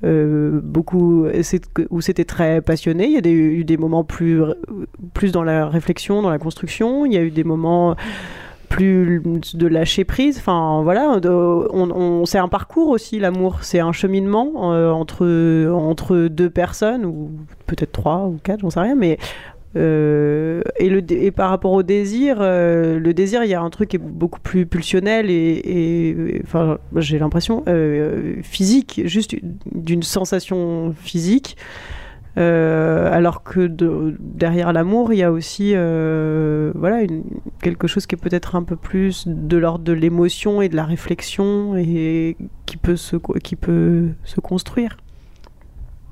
beaucoup, 0.03 1.25
c'est- 1.43 1.69
où 1.89 2.01
c'était 2.01 2.25
très 2.25 2.61
passionné. 2.61 3.05
Il 3.05 3.11
y 3.13 3.29
a 3.29 3.31
eu 3.31 3.63
des 3.63 3.77
moments 3.77 4.03
plus, 4.03 4.41
plus 5.13 5.31
dans 5.31 5.43
la 5.43 5.67
réflexion, 5.67 6.21
dans 6.21 6.29
la 6.29 6.39
construction. 6.39 7.05
Il 7.05 7.13
y 7.13 7.17
a 7.17 7.21
eu 7.21 7.31
des 7.31 7.43
moments 7.43 7.95
plus 8.69 9.21
de 9.53 9.67
lâcher 9.67 10.05
prise. 10.05 10.37
Enfin 10.37 10.81
voilà, 10.83 11.19
on- 11.73 12.25
c'est 12.25 12.37
un 12.39 12.47
parcours 12.47 12.87
aussi 12.89 13.19
l'amour, 13.19 13.59
c'est 13.63 13.79
un 13.81 13.91
cheminement 13.91 14.71
euh, 14.73 14.91
entre 14.91 15.69
entre 15.71 16.27
deux 16.29 16.49
personnes 16.49 17.05
ou 17.05 17.31
peut-être 17.67 17.91
trois 17.91 18.25
ou 18.27 18.37
quatre, 18.41 18.61
j'en 18.61 18.69
sais 18.69 18.79
rien, 18.79 18.95
mais 18.95 19.17
euh, 19.75 20.61
et, 20.77 21.31
par 21.31 21.49
rapport 21.49 21.71
au 21.71 21.83
désir, 21.83 22.37
euh, 22.41 22.99
le 22.99 23.13
désir, 23.13 23.43
il 23.43 23.49
y 23.49 23.53
a 23.53 23.61
un 23.61 23.69
truc 23.69 23.89
qui 23.89 23.95
est 23.95 23.99
beaucoup 23.99 24.39
plus 24.39 24.65
pulsionnel 24.65 25.29
et, 25.29 26.41
enfin, 26.43 26.77
j'ai 26.95 27.19
l'impression 27.19 27.63
euh, 27.67 28.35
physique, 28.43 29.01
juste 29.05 29.35
d'une 29.73 30.03
sensation 30.03 30.93
physique. 30.97 31.57
Alors 32.37 33.43
que 33.43 33.67
de- 33.67 34.15
derrière 34.19 34.71
l'amour, 34.71 35.11
il 35.13 35.19
y 35.19 35.23
a 35.23 35.31
aussi 35.31 35.73
voilà 35.73 37.01
quelque 37.61 37.87
chose 37.87 38.05
qui 38.07 38.15
est 38.15 38.17
peut-être 38.17 38.55
un 38.55 38.63
peu 38.63 38.77
plus 38.77 39.27
de 39.27 39.57
l'ordre 39.57 39.83
de 39.83 39.93
l'émotion 39.93 40.61
et 40.61 40.69
de 40.69 40.75
la 40.75 40.85
réflexion 40.85 41.75
et 41.75 42.37
qui 42.65 42.77
peut 42.77 42.95
se 42.95 43.17
qui 43.43 43.55
peut 43.57 44.09
se 44.23 44.39
construire. 44.39 44.95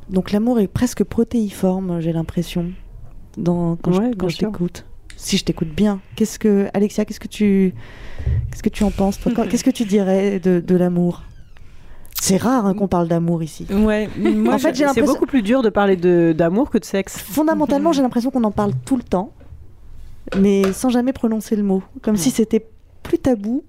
Donc 0.09 0.31
l'amour 0.31 0.59
est 0.59 0.67
presque 0.67 1.03
protéiforme, 1.03 2.01
j'ai 2.01 2.11
l'impression, 2.11 2.65
dans, 3.37 3.75
quand 3.77 3.97
Ouais, 3.97 4.11
je, 4.11 4.17
quand 4.17 4.27
t'écoute. 4.27 4.85
Si 5.17 5.37
je 5.37 5.43
t'écoute 5.43 5.69
bien, 5.69 5.99
qu'est-ce 6.15 6.39
que 6.39 6.67
Alexia, 6.73 7.05
qu'est-ce 7.05 7.19
que 7.19 7.27
tu, 7.27 7.73
qu'est-ce 8.49 8.63
que 8.63 8.69
tu 8.69 8.83
en 8.83 8.91
penses 8.91 9.19
Qu'est-ce 9.49 9.63
que 9.63 9.69
tu 9.69 9.85
dirais 9.85 10.39
de, 10.39 10.59
de 10.59 10.75
l'amour? 10.75 11.23
C'est 12.21 12.37
rare 12.37 12.65
hein, 12.65 12.73
qu'on 12.73 12.87
parle 12.87 13.07
d'amour 13.07 13.43
ici. 13.43 13.65
Ouais, 13.69 14.09
moi, 14.17 14.55
En 14.55 14.57
fait, 14.59 14.75
j'ai 14.75 14.87
c'est 14.93 15.01
beaucoup 15.01 15.25
plus 15.25 15.41
dur 15.41 15.61
de 15.61 15.69
parler 15.69 15.95
d'amour 15.95 16.69
que 16.69 16.77
de 16.77 16.85
sexe. 16.85 17.17
Fondamentalement, 17.17 17.91
j'ai 17.91 18.01
l'impression 18.03 18.29
qu'on 18.29 18.43
en 18.43 18.51
parle 18.51 18.73
tout 18.85 18.97
le 18.97 19.03
temps, 19.03 19.31
mais 20.37 20.73
sans 20.73 20.89
jamais 20.89 21.13
prononcer 21.13 21.55
le 21.55 21.63
mot, 21.63 21.81
comme 22.01 22.17
si 22.17 22.29
c'était 22.29 22.65
plus 23.03 23.17
tabou 23.19 23.63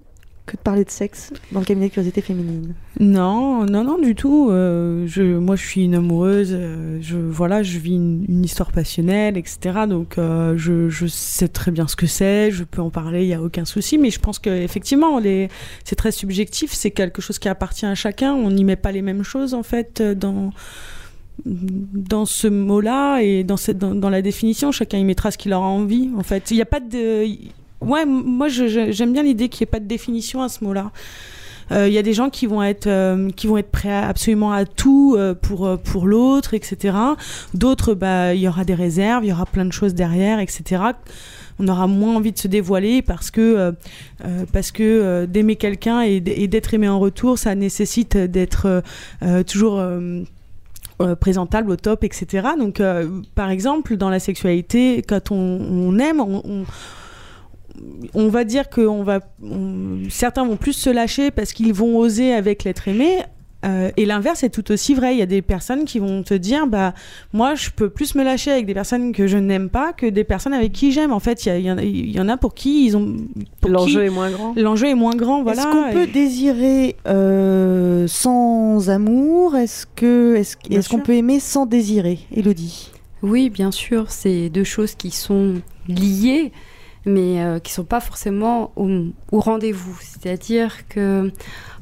que 0.51 0.57
de 0.57 0.63
parler 0.63 0.85
de 0.85 0.91
sexe 0.91 1.33
dans 1.53 1.61
le 1.61 1.65
cabinet 1.65 1.89
de 1.89 1.93
curiosité 1.93 2.21
féminine. 2.21 2.75
Non, 2.99 3.65
non, 3.65 3.85
non, 3.85 3.99
du 3.99 4.15
tout. 4.15 4.49
Euh, 4.51 5.07
je, 5.07 5.23
moi, 5.23 5.55
je 5.55 5.65
suis 5.65 5.85
une 5.85 5.95
amoureuse. 5.95 6.51
euh, 6.53 6.99
je, 7.01 7.17
voilà, 7.17 7.63
je 7.63 7.79
vis 7.79 7.95
une, 7.95 8.45
histoire 8.45 8.73
passionnelle, 8.73 9.37
etc. 9.37 9.87
Donc, 9.89 10.19
euh, 10.19 10.55
je, 10.57 11.07
sais 11.07 11.49
très 11.49 11.71
bien 11.71 11.87
ce 11.87 11.95
que 11.95 12.07
c'est. 12.07 12.51
Je 12.51 12.65
peux 12.65 12.83
en 12.83 12.91
parler, 12.91 13.23
il 13.23 13.29
n'y 13.29 13.35
a 13.35 13.43
aucun 13.43 13.65
souci. 13.65 13.97
Mais 13.97 14.11
je 14.11 14.19
pense 14.19 14.39
qu'effectivement, 14.39 15.21
c'est 15.85 15.97
très 15.97 16.13
subjectif. 16.13 16.73
C'est 16.73 16.91
quelque 16.91 17.23
chose 17.23 17.39
qui 17.39 17.49
appartient 17.49 17.87
à 17.87 17.95
chacun. 17.95 18.35
On 18.35 18.51
n'y 18.51 18.65
met 18.65 18.77
pas 18.77 18.93
les 18.93 19.03
mêmes 19.03 19.23
choses, 19.23 19.55
en 19.55 19.63
fait, 19.63 20.03
dans 20.03 20.53
dans 21.47 22.27
ce 22.27 22.49
mot-là 22.49 23.21
et 23.21 23.45
dans, 23.45 23.57
dans, 23.75 23.95
dans 23.95 24.11
la 24.11 24.21
définition, 24.21 24.73
chacun 24.73 24.99
y 24.99 25.05
mettra 25.05 25.31
ce 25.31 25.39
qu'il 25.39 25.55
aura 25.55 25.69
envie. 25.69 26.11
En 26.19 26.23
fait, 26.23 26.51
il 26.51 26.57
n'y 26.57 26.63
a 26.63 26.67
pas 26.67 26.81
de. 26.81 27.25
Ouais, 27.81 28.05
moi 28.07 28.49
j'aime 28.49 29.13
bien 29.13 29.23
l'idée 29.23 29.49
qu'il 29.49 29.65
n'y 29.65 29.69
ait 29.69 29.73
pas 29.73 29.81
de 29.81 29.87
définition 29.87 30.43
à 30.43 30.49
ce 30.49 30.63
mot-là. 30.65 30.91
Euh, 31.73 31.87
Il 31.89 31.95
y 31.95 31.99
a 31.99 32.03
des 32.03 32.13
gens 32.15 32.31
qui 32.31 32.47
vont 32.47 32.63
être 32.63 32.87
euh, 32.89 33.31
qui 33.31 33.47
vont 33.47 33.57
être 33.57 33.71
prêts 33.71 33.93
à- 33.93 34.09
absolument 34.09 34.53
à 34.53 34.65
tout 34.65 35.15
euh, 35.17 35.35
pour 35.35 35.79
pour 35.85 36.07
l'autre, 36.07 36.53
etc. 36.55 36.97
D'autres, 37.55 37.95
bah 37.95 38.35
il 38.35 38.41
y 38.41 38.49
aura 38.49 38.65
des 38.65 38.75
réserves, 38.75 39.25
il 39.25 39.29
y 39.29 39.33
aura 39.33 39.47
plein 39.47 39.65
de 39.65 39.73
choses 39.73 39.95
derrière, 39.95 40.41
etc. 40.41 40.83
On 41.59 41.69
aura 41.69 41.87
moins 41.87 42.17
envie 42.17 42.33
de 42.33 42.39
se 42.39 42.49
dévoiler 42.49 43.03
parce 43.03 43.31
que 43.31 43.73
parce 44.53 44.73
que 44.73 45.27
d'aimer 45.27 45.57
quelqu'un 45.57 46.01
et, 46.01 46.19
d'être 46.21 46.73
aimé 46.75 46.89
en 46.89 46.99
retour, 46.99 47.39
ça 47.39 47.55
nécessite 47.55 48.17
d'être 48.17 48.83
toujours 49.47 49.83
présentable 51.21 51.71
au 51.71 51.77
top, 51.77 52.03
etc. 52.05 52.49
Donc, 52.59 52.83
par 53.35 53.51
exemple, 53.51 53.97
dans 53.97 54.09
la 54.11 54.21
sexualité, 54.21 55.03
quand 55.07 55.31
on, 55.31 55.99
aime, 55.99 56.21
on- 56.21 56.65
on 58.15 58.29
va 58.29 58.45
dire 58.45 58.69
que 58.69 58.81
on 58.83 59.03
va, 59.03 59.21
on- 59.43 60.01
certains 60.11 60.45
vont 60.45 60.57
plus 60.57 60.73
se 60.75 60.91
lâcher 60.91 61.31
parce 61.31 61.53
qu'ils 61.53 61.73
vont 61.75 61.97
oser 61.97 62.33
avec 62.33 62.65
l'être 62.65 62.89
aimé. 62.89 63.19
euh, 63.67 63.91
et 63.99 64.07
l'inverse 64.07 64.43
est 64.43 64.49
tout 64.49 64.73
aussi 64.73 64.95
vrai. 64.95 65.15
Il 65.15 65.19
y 65.19 65.23
a 65.23 65.27
des 65.27 65.43
personnes 65.43 65.85
qui 65.85 65.99
vont 65.99 66.23
te 66.23 66.33
dire, 66.33 66.67
bah, 66.67 66.95
moi, 67.35 67.55
je 67.55 67.69
peux 67.69 67.91
plus 67.91 68.15
me 68.15 68.25
lâcher 68.25 68.51
avec 68.51 68.65
des 68.65 68.73
personnes 68.73 69.13
que 69.13 69.27
je 69.27 69.37
n'aime 69.37 69.69
pas 69.69 69.93
que 69.93 70.07
des 70.07 70.25
personnes 70.25 70.55
avec 70.55 70.73
qui 70.73 70.93
j'aime. 70.93 71.13
En 71.13 71.21
fait, 71.21 71.45
il 71.45 71.61
y, 71.61 71.71
en 71.71 71.77
a- 71.77 71.83
il 71.83 72.11
y 72.11 72.19
en 72.21 72.31
a 72.31 72.39
pour 72.39 72.55
qui 72.55 72.87
ils 72.87 72.97
ont. 72.97 73.17
L'enjeu 73.69 74.05
est 74.05 74.09
moins 74.11 74.31
grand. 74.31 74.55
L'enjeu 74.57 74.87
est 74.89 74.95
moins 74.95 75.15
grand, 75.15 75.43
voilà. 75.43 75.61
Est-ce 75.61 75.71
qu'on 75.71 75.93
peut 75.93 76.05
Et- 76.05 76.07
désirer 76.07 76.97
euh, 77.07 78.07
sans 78.07 78.89
amour? 78.89 79.57
Est-ce 79.57 79.85
que 79.95 80.37
est-ce, 80.37 80.57
est-ce 80.71 80.89
qu'on 80.89 81.01
peut 81.01 81.15
aimer 81.15 81.39
sans 81.39 81.67
désirer, 81.67 82.21
Elodie 82.35 82.91
Oui, 83.23 83.51
bien 83.51 83.71
sûr, 83.73 84.11
c'est 84.11 84.49
deux 84.49 84.65
choses 84.65 84.95
qui 84.95 85.11
sont 85.11 85.57
liées, 85.87 86.53
mais 87.07 87.43
euh, 87.43 87.59
qui 87.59 87.73
sont 87.73 87.85
pas 87.85 88.01
forcément 88.01 88.73
au, 88.77 88.89
au 89.33 89.41
rendez-vous. 89.41 89.97
C'est-à-dire 90.01 90.89
que 90.89 91.31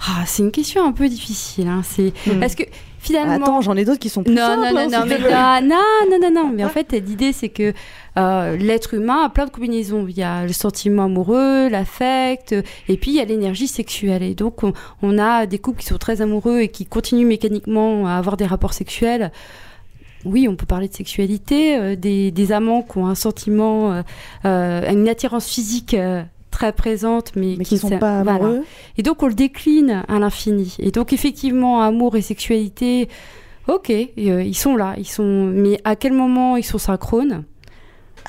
ah, 0.00 0.24
c'est 0.26 0.42
une 0.42 0.52
question 0.52 0.84
un 0.86 0.92
peu 0.92 1.08
difficile. 1.08 1.68
Hein. 1.68 1.82
C'est 1.84 2.12
est-ce 2.42 2.56
que 2.56 2.64
finalement 3.00 3.46
Attends, 3.46 3.60
j'en 3.60 3.76
ai 3.76 3.84
d'autres 3.84 3.98
qui 3.98 4.08
sont 4.08 4.22
plus 4.22 4.34
non, 4.34 4.42
simples. 4.42 4.60
non, 4.62 4.72
non, 4.72 4.78
hein, 4.80 5.00
non, 5.00 5.06
mais 5.06 5.16
veux. 5.16 5.30
non, 5.30 5.70
non, 6.10 6.18
non, 6.20 6.30
non. 6.30 6.52
Mais 6.54 6.64
en 6.64 6.68
fait, 6.68 6.92
l'idée, 6.92 7.32
c'est 7.32 7.48
que 7.48 7.72
euh, 8.16 8.56
l'être 8.56 8.94
humain 8.94 9.24
a 9.24 9.28
plein 9.28 9.46
de 9.46 9.50
combinaisons. 9.50 10.06
Il 10.08 10.16
y 10.16 10.22
a 10.22 10.44
le 10.44 10.52
sentiment 10.52 11.04
amoureux, 11.04 11.68
l'affect, 11.68 12.54
et 12.88 12.96
puis 12.96 13.10
il 13.12 13.16
y 13.16 13.20
a 13.20 13.24
l'énergie 13.24 13.68
sexuelle. 13.68 14.22
Et 14.22 14.34
donc, 14.34 14.62
on, 14.62 14.72
on 15.02 15.18
a 15.18 15.46
des 15.46 15.58
couples 15.58 15.80
qui 15.80 15.86
sont 15.86 15.98
très 15.98 16.22
amoureux 16.22 16.60
et 16.60 16.68
qui 16.68 16.86
continuent 16.86 17.26
mécaniquement 17.26 18.06
à 18.06 18.12
avoir 18.12 18.36
des 18.36 18.46
rapports 18.46 18.72
sexuels. 18.74 19.32
Oui, 20.24 20.48
on 20.48 20.56
peut 20.56 20.66
parler 20.66 20.88
de 20.88 20.94
sexualité, 20.94 21.76
euh, 21.76 21.96
des, 21.96 22.30
des 22.30 22.52
amants 22.52 22.82
qui 22.82 22.98
ont 22.98 23.06
un 23.06 23.14
sentiment, 23.14 23.92
euh, 23.92 24.02
euh, 24.44 24.90
une 24.92 25.08
attirance 25.08 25.46
physique 25.48 25.94
euh, 25.94 26.22
très 26.50 26.72
présente, 26.72 27.32
mais, 27.36 27.54
mais 27.56 27.64
qui 27.64 27.74
ne 27.74 27.80
sont 27.80 27.98
pas 27.98 28.22
voilà. 28.22 28.34
amoureux. 28.44 28.64
Et 28.96 29.02
donc 29.02 29.22
on 29.22 29.28
le 29.28 29.34
décline 29.34 30.02
à 30.08 30.18
l'infini. 30.18 30.74
Et 30.80 30.90
donc 30.90 31.12
effectivement, 31.12 31.82
amour 31.82 32.16
et 32.16 32.22
sexualité, 32.22 33.08
ok, 33.68 33.90
ils 34.16 34.56
sont 34.56 34.76
là, 34.76 34.94
ils 34.98 35.06
sont. 35.06 35.46
Mais 35.54 35.80
à 35.84 35.94
quel 35.94 36.12
moment 36.14 36.56
ils 36.56 36.64
sont 36.64 36.78
synchrones? 36.78 37.44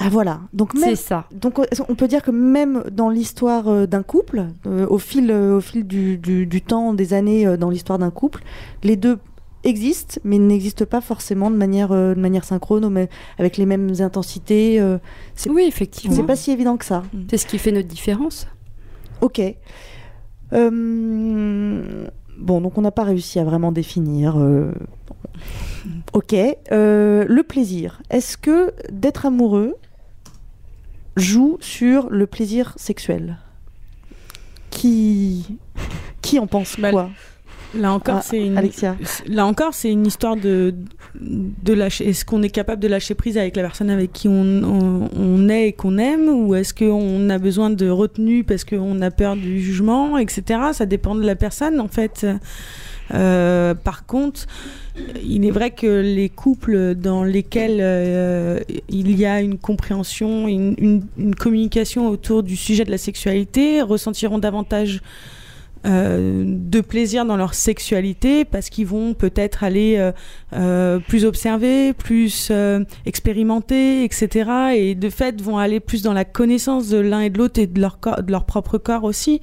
Ah 0.01 0.07
voilà. 0.09 0.41
Donc 0.53 0.75
même 0.75 0.83
C'est 0.83 0.95
ça. 0.95 1.25
Donc 1.33 1.59
on 1.89 1.95
peut 1.95 2.07
dire 2.07 2.21
que 2.21 2.31
même 2.31 2.83
dans 2.91 3.09
l'histoire 3.09 3.85
d'un 3.87 4.03
couple, 4.03 4.45
euh, 4.65 4.85
au 4.87 4.97
fil, 4.97 5.29
euh, 5.29 5.57
au 5.57 5.61
fil 5.61 5.85
du, 5.85 6.17
du- 6.17 6.45
du 6.45 6.61
temps, 6.61 6.93
des 6.93 7.13
années 7.13 7.45
euh, 7.45 7.57
dans 7.57 7.69
l'histoire 7.69 7.99
d'un 7.99 8.11
couple, 8.11 8.43
les 8.83 8.95
deux 8.95 9.17
existent, 9.63 10.19
mais 10.23 10.37
n'existent 10.39 10.85
pas 10.85 11.01
forcément 11.01 11.51
de 11.51 11.55
manière, 11.55 11.91
euh, 11.91 12.15
de 12.15 12.19
manière 12.19 12.43
synchrone, 12.45 12.85
ou 12.85 13.07
avec 13.37 13.57
les 13.57 13.65
mêmes 13.65 13.91
intensités. 13.99 14.79
euh, 14.79 14.97
c'est 15.35 15.49
Oui, 15.49 15.63
effectivement. 15.67 16.15
c'est 16.15 16.23
pas 16.23 16.35
si 16.35 16.51
évident 16.51 16.77
que 16.77 16.85
ça. 16.85 17.03
C'est 17.29 17.37
ce 17.37 17.45
qui 17.45 17.57
fait 17.57 17.71
notre 17.71 17.87
différence. 17.87 18.47
Ok. 19.21 19.41
Euh, 20.53 22.07
Bon, 22.37 22.61
donc 22.61 22.77
on 22.77 22.81
n'a 22.81 22.91
pas 22.91 23.03
réussi 23.03 23.37
à 23.37 23.43
vraiment 23.43 23.73
définir. 23.73 24.39
euh, 24.39 24.71
Ok. 26.13 26.33
Euh, 26.71 27.25
le 27.27 27.43
plaisir. 27.43 28.01
Est-ce 28.09 28.37
que 28.37 28.73
d'être 28.89 29.25
amoureux 29.25 29.75
joue 31.17 31.57
sur 31.59 32.09
le 32.09 32.27
plaisir 32.27 32.73
sexuel? 32.77 33.37
Qui 34.69 35.57
qui 36.21 36.39
en 36.39 36.47
pense 36.47 36.79
Bah, 36.79 36.91
quoi? 36.91 37.09
Là 37.75 37.93
encore, 37.93 38.15
Ah, 38.19 38.21
c'est 38.21 38.43
une. 38.45 38.57
Alexia. 38.57 38.95
Là 39.27 39.45
encore, 39.45 39.73
c'est 39.73 39.91
une 39.91 40.05
histoire 40.07 40.35
de 40.35 40.73
de 41.19 41.73
lâcher. 41.73 42.09
Est-ce 42.09 42.25
qu'on 42.25 42.41
est 42.41 42.49
capable 42.49 42.81
de 42.81 42.87
lâcher 42.87 43.13
prise 43.15 43.37
avec 43.37 43.55
la 43.55 43.61
personne 43.63 43.89
avec 43.89 44.11
qui 44.13 44.27
on, 44.27 44.33
on, 44.63 45.09
on 45.15 45.49
est 45.49 45.67
et 45.69 45.73
qu'on 45.73 45.97
aime, 45.97 46.29
ou 46.29 46.55
est-ce 46.55 46.73
qu'on 46.73 47.29
a 47.29 47.37
besoin 47.37 47.69
de 47.69 47.89
retenue 47.89 48.43
parce 48.43 48.63
qu'on 48.63 49.01
a 49.01 49.11
peur 49.11 49.35
du 49.35 49.61
jugement, 49.61 50.17
etc. 50.17 50.59
Ça 50.73 50.85
dépend 50.85 51.13
de 51.15 51.23
la 51.25 51.35
personne, 51.35 51.79
en 51.79 51.87
fait. 51.87 52.25
Euh, 53.13 53.73
par 53.73 54.05
contre, 54.05 54.45
il 55.23 55.45
est 55.45 55.51
vrai 55.51 55.71
que 55.71 56.01
les 56.01 56.29
couples 56.29 56.93
dans 56.95 57.23
lesquels 57.23 57.77
euh, 57.81 58.59
il 58.89 59.17
y 59.17 59.25
a 59.25 59.41
une 59.41 59.57
compréhension, 59.57 60.47
une, 60.47 60.75
une- 60.77 61.03
une 61.17 61.35
communication 61.35 62.07
autour 62.07 62.43
du 62.43 62.55
sujet 62.55 62.83
de 62.83 62.91
la 62.91 62.97
sexualité 62.99 63.81
ressentiront 63.81 64.37
davantage 64.37 65.01
euh, 65.85 66.43
de 66.45 66.81
plaisir 66.81 67.25
dans 67.25 67.37
leur 67.37 67.53
sexualité 67.53 68.43
parce 68.43 68.69
qu'ils 68.69 68.85
vont 68.87 69.13
peut-être 69.13 69.63
aller 69.63 69.95
euh, 69.97 70.11
euh, 70.53 70.99
plus 70.99 71.23
observer, 71.25 71.93
plus 71.93 72.51
expérimenter, 73.05 74.03
etc. 74.03 74.49
Et 74.75 74.95
de 74.95 75.09
fait 75.09 75.41
vont 75.41 75.57
aller 75.57 75.79
plus 75.79 76.01
dans 76.03 76.13
la 76.13 76.25
connaissance 76.25 76.89
de 76.89 76.97
l'un 76.97 77.21
et 77.21 77.29
de 77.29 77.37
l'autre 77.37 77.59
et 77.61 77.67
de 77.67 77.79
leur, 77.79 77.99
corps, 77.99 78.21
de 78.23 78.31
leur 78.31 78.43
propre 78.45 78.77
corps 78.77 79.03
aussi. 79.03 79.41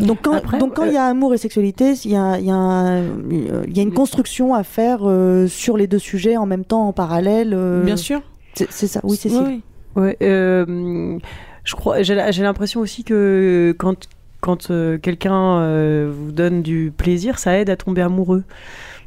Donc 0.00 0.18
quand, 0.22 0.34
Après, 0.34 0.58
donc 0.58 0.74
quand 0.74 0.84
il 0.84 0.92
y 0.92 0.96
a 0.96 1.04
amour 1.04 1.34
et 1.34 1.38
sexualité, 1.38 1.94
il 2.04 2.10
y 2.12 2.16
a, 2.16 2.38
il 2.38 2.46
y 2.46 2.50
a 2.50 2.54
un- 2.54 3.02
il 3.30 3.76
y 3.76 3.80
a 3.80 3.82
une 3.82 3.92
construction 3.92 4.54
à 4.54 4.62
faire 4.62 5.00
sur 5.48 5.76
les 5.76 5.86
deux 5.86 5.98
sujets 5.98 6.36
en 6.36 6.46
même 6.46 6.64
temps, 6.64 6.88
en 6.88 6.92
parallèle. 6.92 7.56
Bien 7.84 7.96
sûr. 7.96 8.22
C'est 8.54 8.70
ça, 8.86 9.00
oui, 9.02 9.16
c'est 9.20 9.28
ça. 9.30 9.44
oui. 9.46 9.62
Ouais, 9.96 10.16
je 10.20 11.74
crois, 11.74 12.02
j'ai 12.02 12.14
l'impression 12.14 12.80
aussi 12.80 13.04
que 13.04 13.74
quand, 13.78 14.06
quand 14.44 14.70
euh, 14.70 14.98
quelqu'un 14.98 15.56
euh, 15.60 16.12
vous 16.14 16.30
donne 16.30 16.60
du 16.60 16.92
plaisir, 16.94 17.38
ça 17.38 17.58
aide 17.58 17.70
à 17.70 17.76
tomber 17.76 18.02
amoureux. 18.02 18.44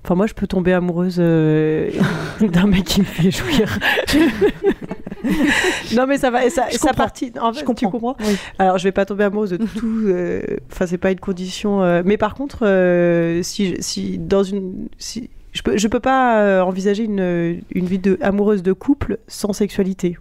Enfin, 0.03 0.15
moi, 0.15 0.25
je 0.25 0.33
peux 0.33 0.47
tomber 0.47 0.73
amoureuse 0.73 1.17
euh, 1.19 1.91
d'un 2.41 2.65
mec 2.65 2.85
qui 2.85 3.01
me 3.01 3.05
fait 3.05 3.29
jouir. 3.29 3.77
non, 5.95 6.07
mais 6.07 6.17
ça 6.17 6.31
va, 6.31 6.49
ça, 6.49 6.65
Je 6.71 6.77
ça 6.77 6.87
comprends. 6.87 7.03
partie. 7.03 7.31
En 7.39 7.53
fait, 7.53 7.59
Je 7.59 7.59
tu 7.59 7.65
comprends. 7.65 7.91
comprends 7.91 8.15
Oui. 8.21 8.35
Alors, 8.57 8.79
je 8.79 8.83
vais 8.85 8.91
pas 8.91 9.05
tomber 9.05 9.25
amoureuse 9.25 9.51
de 9.51 9.57
tout. 9.77 10.11
Enfin, 10.71 10.87
c'est 10.87 10.97
pas 10.97 11.11
une 11.11 11.19
condition. 11.19 11.81
mais 12.03 12.17
par 12.17 12.33
contre, 12.33 12.65
si, 13.43 14.17
dans 14.17 14.41
une, 14.41 14.87
si 14.97 15.29
je 15.53 15.61
peux, 15.61 15.77
je 15.77 15.87
peux 15.87 15.99
pas 15.99 16.63
envisager 16.63 17.03
une, 17.03 17.61
une 17.75 17.85
vie 17.85 17.99
de 17.99 18.17
amoureuse 18.21 18.63
de 18.63 18.73
couple 18.73 19.19
sans 19.27 19.53
sexualité. 19.53 20.17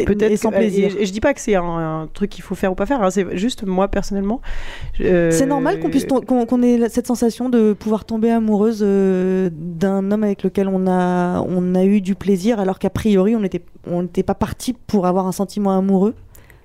Et- 0.00 0.04
Peut-être 0.04 0.36
sans 0.38 0.50
que- 0.50 0.56
plaisir. 0.56 0.96
Et, 0.98 1.02
et 1.02 1.06
je 1.06 1.12
dis 1.12 1.20
pas 1.20 1.34
que 1.34 1.40
c'est 1.40 1.54
un, 1.54 1.62
un 1.64 2.06
truc 2.12 2.30
qu'il 2.30 2.42
faut 2.42 2.54
faire 2.54 2.72
ou 2.72 2.74
pas 2.74 2.86
faire. 2.86 3.02
hein, 3.02 3.10
c'est 3.10 3.36
juste 3.36 3.64
moi 3.66 3.88
personnellement. 3.88 4.40
euh, 5.00 5.30
C'est 5.30 5.46
normal 5.46 5.80
qu'on 5.80 5.90
puisse 5.90 6.04
ait 6.62 6.88
cette 6.88 7.06
sensation 7.06 7.48
de 7.48 7.72
pouvoir 7.72 8.04
tomber 8.04 8.30
amoureuse 8.30 8.80
euh, 8.82 9.50
d'un 9.52 10.10
homme 10.10 10.24
avec 10.24 10.42
lequel 10.42 10.68
on 10.68 10.86
a 10.86 11.40
on 11.46 11.74
a 11.74 11.84
eu 11.84 12.00
du 12.00 12.14
plaisir 12.14 12.60
alors 12.60 12.78
qu'a 12.78 12.90
priori 12.90 13.34
on 13.36 13.40
n'était 13.40 13.62
on 13.86 14.02
n'était 14.02 14.22
pas 14.22 14.34
parti 14.34 14.74
pour 14.86 15.06
avoir 15.06 15.26
un 15.26 15.32
sentiment 15.32 15.76
amoureux? 15.76 16.14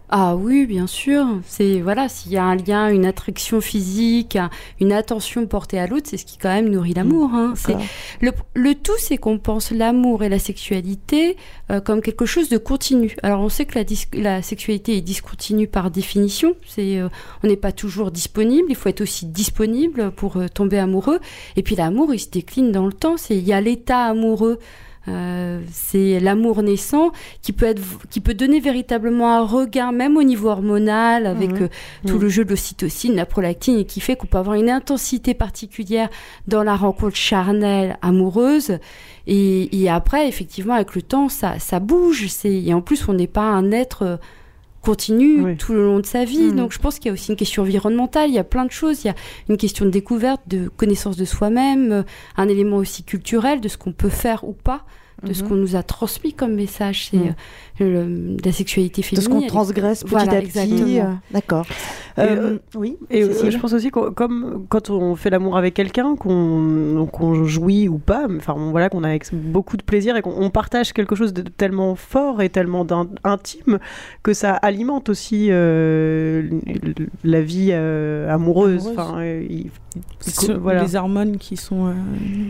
Ah 0.10 0.36
oui, 0.36 0.68
bien 0.68 0.86
sûr. 0.86 1.26
C'est 1.48 1.82
voilà, 1.82 2.08
s'il 2.10 2.32
y 2.32 2.38
a 2.38 2.44
un 2.44 2.56
lien, 2.56 2.90
une 2.90 3.06
attraction 3.08 3.60
physique, 3.60 4.36
un- 4.36 4.52
une 4.80 4.92
attention 4.92 5.48
portée 5.48 5.80
à 5.80 5.88
l'autre, 5.88 6.08
c'est 6.10 6.18
ce 6.18 6.26
qui 6.26 6.38
quand 6.38 6.54
même 6.54 6.70
nourrit 6.70 6.94
l'amour. 6.94 7.32
hein. 7.34 7.54
C'est 7.56 7.72
D'accord. 7.72 7.88
le, 8.22 8.32
le 8.54 8.76
tout, 8.76 8.94
c'est 9.00 9.18
qu'on 9.18 9.40
pense 9.40 9.72
l'amour 9.72 10.24
et 10.24 10.30
la 10.30 10.38
sexualité 10.38 11.38
euh, 11.72 11.82
comme 11.82 12.02
quelque 12.02 12.28
chose 12.28 12.50
de 12.50 12.58
continu. 12.60 13.16
Alors 13.24 13.42
on 13.42 13.50
sait 13.50 13.66
que 13.66 13.76
la, 13.80 13.84
dis- 13.84 14.06
la 14.14 14.44
sexualité 14.44 14.96
est 14.98 15.02
discontinue 15.02 15.68
par 15.68 15.90
définition. 15.90 16.54
C'est 16.68 17.00
euh, 17.00 17.10
on 17.44 17.48
n'est 17.48 17.56
pas 17.58 17.72
toujours 17.72 18.12
disponible. 18.12 18.68
Il 18.70 18.76
faut 18.76 18.90
être 18.90 19.02
aussi 19.02 19.26
disponible 19.26 20.12
pour 20.12 20.38
euh, 20.38 20.48
tomber 20.48 20.78
amoureux. 20.78 21.20
Et 21.56 21.64
puis 21.64 21.76
l'amour, 21.76 22.14
il 22.14 22.20
se 22.20 22.30
décline 22.30 22.72
dans 22.72 22.86
le 22.86 22.94
temps. 22.94 23.18
C'est 23.18 23.38
il 23.38 23.44
y 23.48 23.54
a 23.54 23.60
l'état 23.60 24.04
amoureux. 24.04 24.60
Euh, 25.08 25.62
c'est 25.72 26.20
l'amour 26.20 26.64
naissant 26.64 27.12
qui 27.44 27.52
peut 27.54 27.68
être 27.68 27.82
qui 28.10 28.22
peut 28.22 28.34
donner 28.34 28.60
véritablement 28.60 29.36
un 29.38 29.46
regain 29.46 29.92
même 29.92 30.18
au 30.18 30.24
niveau 30.24 30.50
hormonal 30.50 31.28
avec 31.28 31.52
Mhm. 31.52 31.62
euh, 31.64 31.68
tout 32.08 32.16
Mhm. 32.16 32.22
le 32.22 32.30
jeu 32.30 32.44
de 32.46 32.50
l'ocytocine, 32.50 33.16
la 33.16 33.28
prolactine 33.28 33.78
et 33.78 33.86
qui 33.86 34.00
fait 34.00 34.16
qu'on 34.16 34.26
peut 34.26 34.40
avoir 34.40 34.56
une 34.56 34.70
intensité 34.70 35.36
particulière 35.36 36.10
dans 36.48 36.64
la 36.64 36.76
rencontre 36.76 37.16
charnelle 37.16 37.98
amoureuse 38.02 38.80
et, 39.28 39.80
et 39.80 39.90
après 39.90 40.28
effectivement 40.28 40.74
avec 40.74 40.96
le 40.96 41.04
temps 41.04 41.30
ça 41.30 41.60
ça 41.60 41.80
bouge 41.80 42.26
c'est 42.30 42.54
et 42.54 42.74
en 42.74 42.82
plus 42.82 43.08
on 43.08 43.14
n'est 43.14 43.28
pas 43.28 43.42
un 43.44 43.72
être 43.72 44.20
continu 44.86 45.42
Oui. 45.44 45.58
tout 45.58 45.74
le 45.74 45.84
long 45.84 46.00
de 46.00 46.06
sa 46.06 46.24
vie 46.26 46.48
Mhm. 46.52 46.56
donc 46.56 46.72
je 46.74 46.80
pense 46.80 47.00
qu'il 47.00 47.08
y 47.08 47.10
a 47.10 47.14
aussi 47.14 47.32
une 47.32 47.36
question 47.38 47.64
environnementale 47.64 48.30
il 48.30 48.36
y 48.36 48.40
a 48.40 48.44
plein 48.44 48.66
de 48.66 48.72
choses 48.72 49.04
il 49.04 49.08
y 49.08 49.10
a 49.10 49.16
une 49.50 49.58
question 49.58 49.86
de 49.86 49.90
découverte 49.90 50.42
de 50.48 50.70
connaissance 50.70 51.18
de 51.18 51.26
soi-même 51.26 51.92
euh, 51.92 52.04
un 52.38 52.48
élément 52.48 52.78
aussi 52.78 53.04
culturel 53.04 53.60
de 53.62 53.68
ce 53.68 53.78
qu'on 53.78 53.92
peut 53.94 54.10
faire 54.10 54.44
ou 54.44 54.54
pas 54.54 54.86
de 55.24 55.34
ce 55.34 55.44
Mhm. 55.44 55.50
qu'on 55.50 55.56
nous 55.56 55.76
a 55.76 55.84
transmis 55.84 56.34
comme 56.34 56.56
message 56.56 57.08
c'est 57.10 57.18
Mhm. 57.18 57.34
euh, 57.82 58.38
la 58.44 58.52
sexualité 58.52 59.02
de 59.02 59.06
ce 59.06 59.12
féminine 59.22 59.42
qu'on 59.44 59.48
transgresse 59.48 60.04
petit 60.04 60.12
Voilà, 60.12 60.34
à 60.38 60.42
petit. 60.42 61.00
euh, 61.00 61.04
D'accord. 61.32 61.66
Euh, 62.18 62.58
oui. 62.76 62.96
Et 63.12 63.24
euh, 63.24 63.50
je 63.50 63.58
pense 63.58 63.74
aussi 63.74 63.92
que 63.92 64.10
comme 64.10 64.66
quand 64.70 64.90
on 64.90 65.16
fait 65.16 65.30
l'amour 65.30 65.58
avec 65.58 65.74
quelqu'un, 65.74 66.16
qu'on 66.16 67.08
qu'on 67.12 67.44
jouit 67.46 67.88
ou 67.90 67.98
pas, 67.98 68.28
enfin 68.38 68.56
voilà, 68.72 68.90
qu'on 68.90 69.04
a 69.04 69.10
avec 69.10 69.26
beaucoup 69.34 69.76
de 69.78 69.84
plaisir 69.84 70.16
et 70.16 70.22
qu'on 70.22 70.34
on 70.38 70.50
partage 70.50 70.94
quelque 70.94 71.16
chose 71.16 71.34
de 71.34 71.42
tellement 71.42 71.96
fort 71.96 72.42
et 72.42 72.50
tellement 72.50 72.86
intime 73.24 73.80
que 74.24 74.34
ça 74.34 74.54
alimente 74.54 75.10
aussi 75.10 75.48
euh, 75.50 76.50
la 77.24 77.42
vie 77.42 77.70
euh, 77.72 78.34
amoureuse. 78.34 78.88
Amoureuse. 78.88 78.98
Enfin, 78.98 79.24
il- 79.24 79.52
il- 79.52 79.72
Ce- 80.20 80.52
voilà. 80.52 80.84
les 80.84 80.96
hormones 80.96 81.38
qui 81.38 81.56
sont 81.58 81.88
euh, 81.88 81.94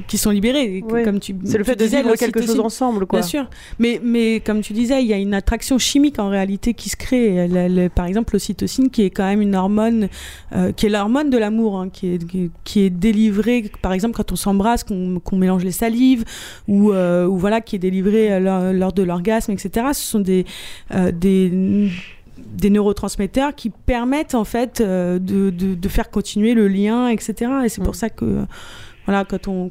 qui 0.07 0.17
sont 0.17 0.31
libérées 0.31 0.77
et 0.77 0.81
que, 0.81 0.91
Ouais. 0.91 1.03
comme 1.03 1.19
tu 1.19 1.35
C'est 1.45 1.57
le 1.59 1.63
fait 1.63 1.75
de 1.75 1.85
vivre 1.85 2.13
quelque 2.15 2.41
chose 2.41 2.54
l'ocytocine. 2.57 2.87
ensemble, 2.87 3.05
quoi. 3.05 3.19
Bien 3.19 3.27
sûr, 3.27 3.49
mais 3.79 3.99
mais 4.03 4.39
comme 4.39 4.61
tu 4.61 4.73
disais, 4.73 5.01
il 5.01 5.07
y 5.07 5.13
a 5.13 5.17
une 5.17 5.33
attraction 5.33 5.77
chimique 5.77 6.19
en 6.19 6.29
réalité 6.29 6.73
qui 6.73 6.89
se 6.89 6.95
crée. 6.95 7.33
Elle- 7.35 7.55
elle- 7.57 7.89
par 7.89 8.05
exemple, 8.05 8.33
l'ocytocine, 8.33 8.89
qui 8.89 9.03
est 9.03 9.09
quand 9.09 9.25
même 9.25 9.41
une 9.41 9.55
hormone, 9.55 10.07
euh, 10.55 10.71
qui 10.71 10.85
est 10.85 10.89
l'hormone 10.89 11.29
de 11.29 11.37
l'amour, 11.37 11.79
hein, 11.79 11.89
qui 11.89 12.13
est 12.13 12.25
qui, 12.27 12.51
qui 12.63 12.81
est 12.81 12.89
délivrée, 12.89 13.71
par 13.81 13.93
exemple, 13.93 14.15
quand 14.15 14.31
on 14.31 14.35
s'embrasse, 14.35 14.83
qu'on 14.83 15.35
mélange 15.37 15.63
les 15.63 15.71
salives, 15.71 16.23
ou 16.67 16.91
euh, 16.91 17.25
ou 17.27 17.37
voilà, 17.37 17.61
qui 17.61 17.75
est 17.75 17.79
délivrée 17.79 18.31
euh, 18.33 18.39
lors, 18.39 18.73
lors 18.73 18.93
de 18.93 19.03
l'orgasme, 19.03 19.51
etc. 19.51 19.87
Ce 19.93 20.01
sont 20.01 20.19
des 20.19 20.45
euh, 20.93 21.11
des 21.11 21.89
des 22.57 22.69
neurotransmetteurs 22.69 23.53
qui 23.55 23.69
permettent 23.69 24.35
en 24.35 24.43
fait 24.45 24.79
euh, 24.81 25.19
de, 25.19 25.49
de, 25.49 25.73
de 25.75 25.89
faire 25.89 26.09
continuer 26.09 26.53
le 26.53 26.67
lien, 26.67 27.07
etc. 27.09 27.33
Et 27.65 27.69
c'est 27.69 27.81
Mm. 27.81 27.85
pour 27.85 27.95
ça 27.95 28.09
que 28.09 28.45
voilà, 29.05 29.23
quand 29.25 29.47
on, 29.47 29.69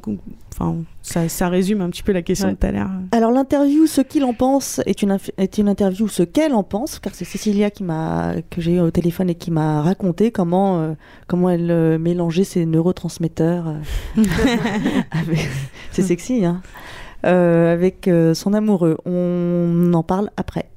enfin, 0.53 0.77
ça, 1.01 1.27
ça 1.29 1.49
résume 1.49 1.81
un 1.81 1.89
petit 1.89 2.03
peu 2.03 2.11
la 2.13 2.21
question 2.21 2.47
Ouais. 2.47 2.53
de 2.53 2.59
tout 2.59 2.67
à 2.67 2.71
l'heure. 2.71 2.89
Alors 3.11 3.31
l'interview 3.31 3.85
ce 3.87 4.01
qu'il 4.01 4.23
en 4.23 4.33
pense 4.33 4.79
est 4.85 5.01
une 5.01 5.17
est 5.37 5.57
une 5.57 5.67
interview 5.69 6.07
ce 6.07 6.23
qu'elle 6.23 6.53
en 6.53 6.63
pense 6.63 6.99
car 6.99 7.13
c'est 7.13 7.25
Cécilia 7.25 7.69
qui 7.69 7.83
m'a 7.83 8.35
que 8.49 8.61
j'ai 8.61 8.73
eu 8.75 8.79
au 8.79 8.91
téléphone 8.91 9.29
et 9.29 9.35
qui 9.35 9.51
m'a 9.51 9.81
raconté 9.81 10.31
comment 10.31 10.79
euh, 10.81 10.93
comment 11.27 11.49
elle 11.49 11.69
euh, 11.71 11.97
mélangeait 11.97 12.43
ses 12.45 12.65
neurotransmetteurs 12.65 13.67
euh, 13.67 14.23
avec- 15.11 15.49
c'est 15.91 16.01
sexy 16.01 16.45
hein 16.45 16.61
euh, 17.25 17.73
avec 17.73 18.07
euh, 18.07 18.33
son 18.35 18.53
amoureux. 18.53 18.97
On 19.05 19.91
en 19.93 20.03
parle 20.03 20.29
après. 20.37 20.69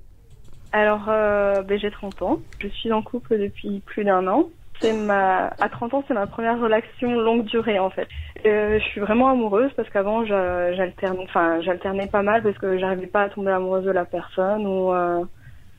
Alors, 0.72 1.06
euh, 1.08 1.62
ben, 1.62 1.78
j'ai 1.78 1.90
30 1.90 2.22
ans. 2.22 2.38
Je 2.60 2.68
suis 2.68 2.90
en 2.92 3.02
couple 3.02 3.38
depuis 3.38 3.80
plus 3.84 4.04
d'un 4.04 4.26
an. 4.28 4.48
C'est 4.80 4.92
ma... 4.92 5.48
À 5.60 5.68
30 5.68 5.94
ans, 5.94 6.04
c'est 6.06 6.14
ma 6.14 6.26
première 6.26 6.58
relation 6.60 7.18
longue 7.20 7.44
durée, 7.44 7.78
en 7.78 7.90
fait. 7.90 8.08
Euh, 8.46 8.78
je 8.78 8.84
suis 8.84 9.00
vraiment 9.00 9.28
amoureuse 9.28 9.72
parce 9.76 9.88
qu'avant, 9.90 10.24
j'a- 10.24 10.72
j'alterne... 10.74 11.18
enfin, 11.22 11.60
j'alternais 11.60 12.06
pas 12.06 12.22
mal 12.22 12.42
parce 12.42 12.56
que 12.58 12.78
j'arrivais 12.78 13.06
pas 13.06 13.22
à 13.22 13.28
tomber 13.28 13.50
amoureuse 13.50 13.84
de 13.84 13.90
la 13.90 14.04
personne 14.04 14.66
ou, 14.66 14.92
euh, 14.92 15.24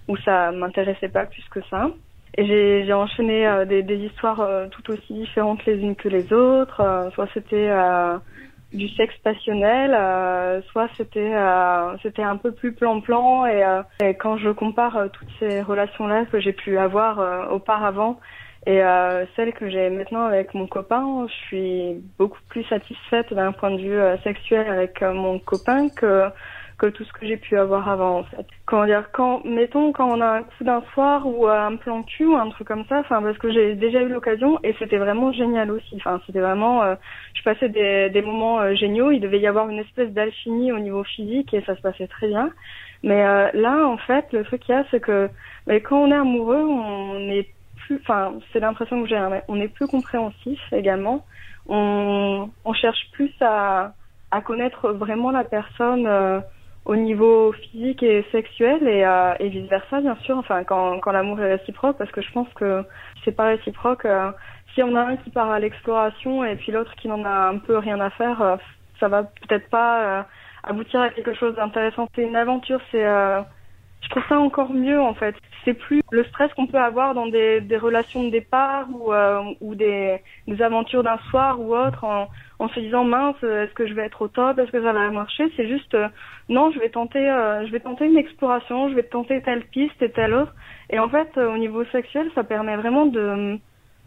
ou 0.07 0.17
ça 0.17 0.51
m'intéressait 0.51 1.09
pas 1.09 1.25
plus 1.25 1.43
que 1.49 1.61
ça. 1.69 1.89
Et 2.37 2.85
j'ai 2.85 2.93
enchaîné 2.93 3.47
euh, 3.47 3.65
des, 3.65 3.83
des 3.83 3.97
histoires 3.97 4.41
euh, 4.41 4.67
tout 4.67 4.91
aussi 4.91 5.13
différentes 5.13 5.65
les 5.65 5.77
unes 5.79 5.95
que 5.95 6.09
les 6.09 6.31
autres. 6.33 6.81
Euh, 6.81 7.09
soit 7.11 7.27
c'était 7.33 7.71
du 8.71 8.87
sexe 8.89 9.17
passionnel, 9.23 9.95
euh, 9.95 10.61
soit 10.71 10.89
c'était 10.95 11.33
euh, 11.33 11.97
c'était 12.03 12.21
un 12.21 12.37
peu 12.37 12.51
plus 12.51 12.73
plan-plan. 12.73 13.45
Et, 13.47 13.63
euh, 13.63 13.81
et 14.01 14.13
quand 14.15 14.37
je 14.37 14.49
compare 14.51 15.09
toutes 15.11 15.31
ces 15.39 15.61
relations-là 15.61 16.25
que 16.25 16.39
j'ai 16.39 16.53
pu 16.53 16.77
avoir 16.77 17.51
auparavant 17.51 18.19
et 18.65 18.83
euh, 18.83 19.25
celles 19.35 19.53
que 19.53 19.69
j'ai 19.69 19.89
maintenant 19.89 20.25
avec 20.25 20.53
mon 20.53 20.67
copain, 20.67 21.25
je 21.27 21.33
suis 21.47 22.03
beaucoup 22.17 22.39
plus 22.49 22.63
satisfaite 22.65 23.33
d'un 23.33 23.53
point 23.53 23.71
de 23.71 23.81
vue 23.81 23.97
euh, 23.97 24.17
sexuel 24.19 24.67
avec 24.67 25.01
euh, 25.01 25.13
mon 25.13 25.39
copain 25.39 25.89
que 25.89 26.25
que 26.77 26.87
tout 26.87 27.03
ce 27.03 27.11
que 27.11 27.27
j'ai 27.27 27.35
pu 27.37 27.57
avoir 27.57 27.89
avant 27.89 28.19
en 28.19 28.23
fait. 28.23 28.45
Comment 28.65 28.85
dire 28.85 29.09
quand 29.11 29.43
mettons 29.45 29.91
quand 29.91 30.09
on 30.09 30.21
a 30.21 30.27
un 30.37 30.43
coup 30.43 30.63
d'un 30.63 30.81
soir 30.93 31.25
ou 31.27 31.47
euh, 31.47 31.67
un 31.67 31.75
plan 31.75 32.03
cul 32.03 32.25
ou 32.25 32.35
un 32.35 32.49
truc 32.49 32.67
comme 32.67 32.85
ça, 32.87 32.99
enfin 32.99 33.21
parce 33.21 33.37
que 33.37 33.51
j'ai 33.51 33.75
déjà 33.75 34.01
eu 34.01 34.09
l'occasion 34.09 34.59
et 34.63 34.73
c'était 34.79 34.97
vraiment 34.97 35.31
génial 35.33 35.71
aussi. 35.71 35.95
Enfin 35.97 36.21
c'était 36.25 36.39
vraiment 36.39 36.83
euh, 36.83 36.95
je 37.33 37.43
passais 37.43 37.69
des, 37.69 38.09
des 38.09 38.21
moments 38.21 38.73
géniaux, 38.75 39.11
il 39.11 39.19
devait 39.19 39.39
y 39.39 39.47
avoir 39.47 39.69
une 39.69 39.79
espèce 39.79 40.09
d'alchimie 40.11 40.71
au 40.71 40.79
niveau 40.79 41.03
physique 41.03 41.53
et 41.53 41.61
ça 41.61 41.75
se 41.75 41.81
passait 41.81 42.07
très 42.07 42.27
bien. 42.27 42.49
Mais 43.03 43.25
euh, 43.25 43.49
là 43.53 43.85
en 43.85 43.97
fait 43.97 44.25
le 44.31 44.43
truc 44.43 44.61
qu'il 44.61 44.75
y 44.75 44.77
a 44.77 44.85
c'est 44.91 45.01
que 45.01 45.29
mais 45.67 45.81
quand 45.81 46.01
on 46.01 46.11
est 46.11 46.15
amoureux, 46.15 46.63
on 46.63 47.29
est 47.29 47.47
enfin 48.01 48.33
c'est 48.51 48.59
l'impression 48.59 49.01
que 49.01 49.09
j'ai 49.09 49.17
hein, 49.17 49.41
on 49.47 49.59
est 49.59 49.67
plus 49.67 49.87
compréhensif 49.87 50.59
également. 50.71 51.25
On 51.67 52.73
cherche 52.73 53.11
plus 53.11 53.31
à 53.41 54.41
connaître 54.41 54.91
vraiment 54.91 55.31
la 55.31 55.43
personne 55.43 56.05
euh, 56.07 56.39
au 56.85 56.95
niveau 56.95 57.51
physique 57.51 58.03
et 58.03 58.25
sexuel 58.31 58.87
et, 58.87 59.05
euh, 59.05 59.33
vice 59.41 59.69
versa 59.69 60.01
bien 60.01 60.15
sûr 60.23 60.37
enfin 60.37 60.63
quand, 60.63 61.11
l'amour 61.11 61.39
est 61.41 61.55
réciproque 61.57 61.97
parce 61.97 62.11
que 62.11 62.21
je 62.21 62.31
pense 62.31 62.47
que 62.55 62.83
c'est 63.23 63.31
pas 63.31 63.47
réciproque 63.47 64.05
euh, 64.05 64.31
si 64.73 64.83
on 64.83 64.95
a 64.95 65.01
un 65.01 65.17
qui 65.17 65.29
part 65.31 65.49
à 65.49 65.59
l'exploration 65.59 66.43
et 66.43 66.55
puis 66.55 66.71
l'autre 66.71 66.93
qui 66.95 67.07
n'en 67.07 67.25
a 67.25 67.49
un 67.49 67.57
peu 67.57 67.77
rien 67.77 67.99
à 67.99 68.09
faire 68.11 68.59
ça 68.99 69.07
va 69.07 69.23
peut-être 69.23 69.69
pas 69.69 70.25
aboutir 70.63 71.01
à 71.01 71.09
quelque 71.09 71.33
chose 71.33 71.55
d'intéressant 71.55 72.07
c'est 72.15 72.23
une 72.23 72.35
aventure 72.35 72.79
c'est 72.91 73.05
je 74.01 74.09
trouve 74.09 74.23
ça 74.29 74.39
encore 74.39 74.73
mieux 74.73 74.99
en 74.99 75.13
fait. 75.13 75.35
C'est 75.65 75.73
plus 75.73 76.01
le 76.11 76.23
stress 76.25 76.51
qu'on 76.53 76.67
peut 76.67 76.79
avoir 76.79 77.13
dans 77.13 77.27
des, 77.27 77.61
des 77.61 77.77
relations 77.77 78.23
de 78.23 78.29
départ 78.29 78.87
ou, 78.91 79.13
euh, 79.13 79.41
ou 79.61 79.75
des, 79.75 80.19
des 80.47 80.61
aventures 80.61 81.03
d'un 81.03 81.17
soir 81.29 81.59
ou 81.59 81.75
autre 81.75 82.03
en, 82.03 82.27
en 82.59 82.69
se 82.69 82.79
disant 82.79 83.03
mince, 83.03 83.35
est-ce 83.43 83.73
que 83.73 83.87
je 83.87 83.93
vais 83.93 84.05
être 84.05 84.21
au 84.21 84.27
top, 84.27 84.57
est-ce 84.57 84.71
que 84.71 84.81
ça 84.81 84.93
va 84.93 85.09
marcher? 85.11 85.51
C'est 85.55 85.67
juste 85.67 85.93
euh, 85.95 86.07
non, 86.47 86.71
je 86.71 86.79
vais 86.79 86.89
tenter, 86.89 87.29
euh, 87.29 87.65
je 87.65 87.71
vais 87.71 87.81
tenter 87.81 88.05
une 88.05 88.17
exploration, 88.17 88.89
je 88.89 88.95
vais 88.95 89.03
tenter 89.03 89.41
telle 89.41 89.65
piste 89.65 90.01
et 90.01 90.11
telle 90.11 90.33
autre. 90.33 90.53
Et 90.89 90.99
en 90.99 91.09
fait, 91.09 91.37
au 91.37 91.57
niveau 91.57 91.83
sexuel, 91.85 92.31
ça 92.35 92.43
permet 92.43 92.77
vraiment 92.77 93.05
de 93.05 93.59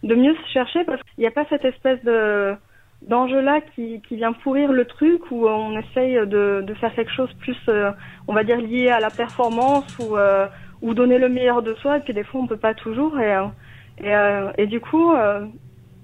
de 0.02 0.14
mieux 0.14 0.34
se 0.34 0.48
chercher 0.52 0.84
parce 0.84 1.00
qu'il 1.02 1.22
n'y 1.22 1.26
a 1.26 1.30
pas 1.30 1.44
cette 1.48 1.64
espèce 1.64 2.02
de 2.02 2.56
d'enjeu-là 3.08 3.60
qui, 3.74 4.00
qui 4.02 4.16
vient 4.16 4.32
pourrir 4.32 4.72
le 4.72 4.84
truc 4.84 5.30
où 5.30 5.46
on 5.46 5.78
essaye 5.78 6.14
de, 6.26 6.62
de 6.66 6.74
faire 6.74 6.94
quelque 6.94 7.12
chose 7.12 7.32
plus, 7.40 7.56
euh, 7.68 7.90
on 8.28 8.32
va 8.32 8.44
dire, 8.44 8.58
lié 8.58 8.88
à 8.88 9.00
la 9.00 9.10
performance 9.10 9.98
ou, 9.98 10.16
euh, 10.16 10.46
ou 10.82 10.94
donner 10.94 11.18
le 11.18 11.28
meilleur 11.28 11.62
de 11.62 11.74
soi. 11.74 11.98
Et 11.98 12.00
puis 12.00 12.14
des 12.14 12.24
fois, 12.24 12.40
on 12.40 12.46
peut 12.46 12.56
pas 12.56 12.74
toujours. 12.74 13.18
Et, 13.18 13.34
euh, 13.34 13.46
et, 13.98 14.14
euh, 14.14 14.50
et 14.56 14.66
du 14.66 14.80
coup, 14.80 15.12
euh, 15.12 15.46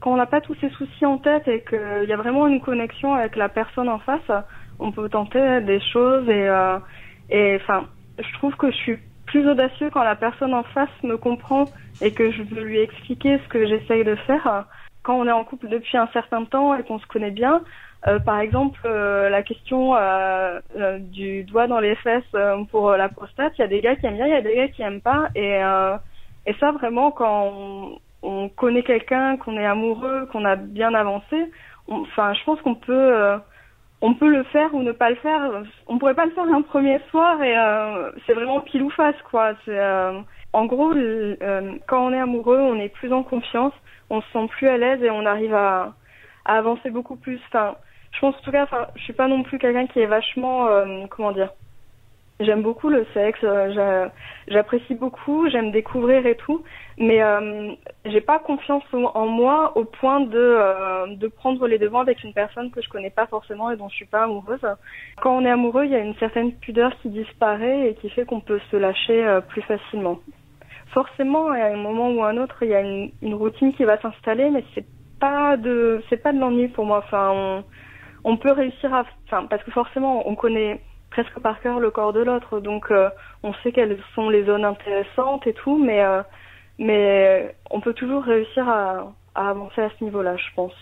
quand 0.01 0.13
on 0.13 0.17
n'a 0.17 0.27
pas 0.27 0.41
tous 0.41 0.57
ces 0.61 0.71
soucis 0.71 1.07
en 1.07 1.19
tête 1.19 1.47
et 1.49 1.63
qu'il 1.63 2.09
y 2.09 2.13
a 2.13 2.17
vraiment 2.17 2.47
une 2.47 2.61
connexion 2.61 3.15
avec 3.15 3.37
la 3.37 3.49
personne 3.49 3.89
en 3.89 3.99
face, 3.99 4.31
on 4.79 4.93
peut 4.93 5.09
tenter 5.09 5.61
des 5.63 5.81
choses. 5.81 6.29
Et 6.29 6.49
euh, 6.49 6.79
et 7.31 7.57
enfin, 7.57 7.87
je 8.19 8.33
trouve 8.39 8.55
que 8.57 8.71
je 8.71 8.77
suis 8.77 8.99
plus 9.27 9.47
audacieux 9.49 9.91
quand 9.93 10.03
la 10.03 10.17
personne 10.17 10.55
en 10.55 10.63
face 10.63 10.89
me 11.03 11.17
comprend 11.17 11.67
et 12.01 12.13
que 12.13 12.31
je 12.31 12.43
veux 12.43 12.63
lui 12.63 12.79
expliquer 12.79 13.39
ce 13.39 13.49
que 13.49 13.67
j'essaye 13.67 14.05
de 14.05 14.15
faire 14.15 14.65
quand 15.09 15.19
on 15.19 15.27
est 15.27 15.33
en 15.33 15.43
couple 15.43 15.69
depuis 15.69 15.97
un 15.97 16.09
certain 16.09 16.45
temps 16.45 16.75
et 16.75 16.83
qu'on 16.83 16.99
se 16.99 17.07
connaît 17.07 17.31
bien, 17.31 17.63
euh, 18.07 18.19
par 18.19 18.41
exemple, 18.41 18.79
euh, 18.85 19.31
la 19.31 19.43
question 19.43 19.97
euh, 19.97 20.61
du 20.99 21.45
doigt 21.45 21.67
dans 21.67 21.81
les 21.81 21.95
fesses 21.95 22.37
pour 22.71 22.91
la 22.91 23.09
prostate, 23.09 23.55
il 23.57 23.63
y 23.63 23.65
a 23.65 23.69
des 23.69 23.81
gars 23.81 23.97
qui 23.97 24.05
aiment 24.05 24.17
bien, 24.17 24.27
il 24.27 24.33
y 24.33 24.37
a 24.37 24.43
des 24.43 24.55
gars 24.55 24.69
qui 24.69 24.83
aiment 24.83 25.01
pas. 25.01 25.29
Et, 25.35 25.61
ça, 26.61 26.73
vraiment, 26.73 27.11
quand 27.11 27.55
on, 27.55 27.99
on 28.23 28.49
connaît 28.51 28.83
quelqu'un, 28.83 29.39
qu'on 29.39 29.57
est 29.57 29.65
amoureux, 29.65 30.29
qu'on 30.31 30.45
a 30.45 30.57
bien 30.57 30.93
avancé, 30.93 31.51
enfin, 31.89 32.35
je 32.35 32.45
pense 32.45 32.61
qu'on 32.61 32.75
peut, 32.75 33.39
on 34.03 34.13
peut 34.13 34.29
le 34.29 34.43
faire 34.45 34.75
ou 34.75 34.83
ne 34.83 34.93
pas 34.93 35.09
le 35.09 35.17
faire. 35.17 35.63
On 35.87 35.97
pourrait 35.97 36.13
pas 36.13 36.27
le 36.27 36.33
faire 36.33 36.53
un 36.53 36.61
premier 36.61 37.01
soir 37.11 37.43
et 37.43 37.57
c'est 38.27 38.35
vraiment 38.35 38.61
pile 38.61 38.83
ou 38.83 38.91
face, 38.91 39.17
quoi. 39.31 39.55
En 40.53 40.67
gros, 40.67 40.93
quand 41.87 42.09
on 42.09 42.13
est 42.13 42.21
amoureux, 42.21 42.61
on 42.61 42.79
est 42.79 42.91
plus 42.91 43.11
en 43.11 43.23
confiance 43.23 43.73
on 44.11 44.21
se 44.21 44.31
sent 44.33 44.47
plus 44.49 44.69
à 44.69 44.79
l'aise 44.79 45.03
et 45.03 45.11
on 45.11 45.27
arrive 45.27 45.55
à, 45.55 45.95
avancer 46.45 46.91
beaucoup 46.91 47.17
plus. 47.17 47.41
Enfin, 47.49 47.77
je 48.13 48.21
pense 48.21 48.35
en 48.37 48.41
tout 48.41 48.51
cas, 48.53 48.65
enfin, 48.65 48.89
je 48.97 49.03
suis 49.03 49.13
pas 49.13 49.29
non 49.29 49.43
plus 49.43 49.59
quelqu'un 49.59 49.87
qui 49.87 50.01
est 50.01 50.07
vachement, 50.07 50.67
euh, 50.69 51.07
comment 51.11 51.33
dire, 51.33 51.51
j'aime 52.41 52.63
beaucoup 52.63 52.89
le 52.89 53.05
sexe, 53.15 53.41
euh, 53.43 53.73
j'a- 53.75 54.13
j'apprécie 54.49 54.95
beaucoup, 54.95 55.49
j'aime 55.51 55.73
découvrir 55.73 56.25
et 56.27 56.37
tout, 56.37 56.65
mais 56.97 57.23
euh, 57.23 57.73
j'ai 58.07 58.21
pas 58.21 58.39
confiance 58.39 58.85
en- 58.93 59.27
moi 59.27 59.77
au 59.77 59.85
point 59.85 60.21
de 60.21 60.39
euh, 60.39 61.07
de 61.17 61.29
prendre 61.29 61.67
les 61.67 61.79
devants 61.79 62.01
avec 62.01 62.23
une 62.25 62.33
personne 62.33 62.71
que 62.71 62.81
je 62.81 62.89
connais 62.89 63.11
pas 63.11 63.27
forcément 63.27 63.71
et 63.71 63.77
dont 63.77 63.89
je 63.89 63.97
suis 63.97 64.07
pas 64.07 64.25
amoureuse. 64.25 64.67
Quand 65.21 65.37
on 65.37 65.45
est 65.45 65.51
amoureux, 65.51 65.85
il 65.85 65.91
y 65.91 65.97
a 65.97 65.99
une 66.01 66.15
certaine 66.17 66.53
pudeur 66.55 66.97
qui 67.03 67.11
disparaît 67.11 67.91
et 67.91 67.95
qui 67.97 68.09
fait 68.11 68.25
qu'on 68.25 68.41
peut 68.41 68.61
se 68.71 68.77
lâcher 68.77 69.41
plus 69.49 69.63
facilement 69.63 70.21
forcément, 70.93 71.49
à 71.49 71.67
un 71.67 71.77
moment 71.77 72.11
ou 72.11 72.23
à 72.23 72.29
un 72.29 72.37
autre, 72.39 72.57
il 72.63 72.69
y 72.69 72.75
a 72.75 72.81
une, 72.81 73.11
une 73.23 73.35
routine 73.35 73.73
qui 73.73 73.85
va 73.85 74.01
s'installer, 74.01 74.51
mais 74.51 74.65
c'est 74.75 74.87
pas 75.21 75.57
de, 75.57 76.03
c'est 76.09 76.23
pas 76.23 76.33
de 76.33 76.39
l'ennui 76.39 76.69
pour 76.69 76.87
moi. 76.87 76.99
Enfin, 76.99 77.31
on, 77.33 77.65
on 78.25 78.37
peut 78.37 78.53
réussir 78.53 78.93
à, 78.95 79.05
enfin, 79.27 79.47
parce 79.47 79.63
que 79.65 79.71
forcément, 79.71 80.29
on 80.29 80.35
connaît 80.35 80.81
presque 81.11 81.39
par 81.41 81.61
cœur 81.61 81.81
le 81.81 81.91
corps 81.91 82.13
de 82.13 82.21
l'autre, 82.21 82.61
donc 82.61 82.91
euh, 82.91 83.09
on 83.43 83.53
sait 83.55 83.73
quelles 83.73 83.99
sont 84.15 84.29
les 84.29 84.45
zones 84.45 84.65
intéressantes 84.65 85.47
et 85.47 85.55
tout, 85.55 85.79
mais 85.79 86.03
euh, 86.05 86.23
mais 86.79 87.55
on 87.71 87.81
peut 87.81 87.95
toujours 87.95 88.23
réussir 88.23 88.69
à, 88.69 89.13
à 89.35 89.51
avancer 89.51 89.81
à 89.81 89.91
ce 89.99 90.05
niveau-là, 90.05 90.37
je 90.37 90.55
pense. 90.55 90.75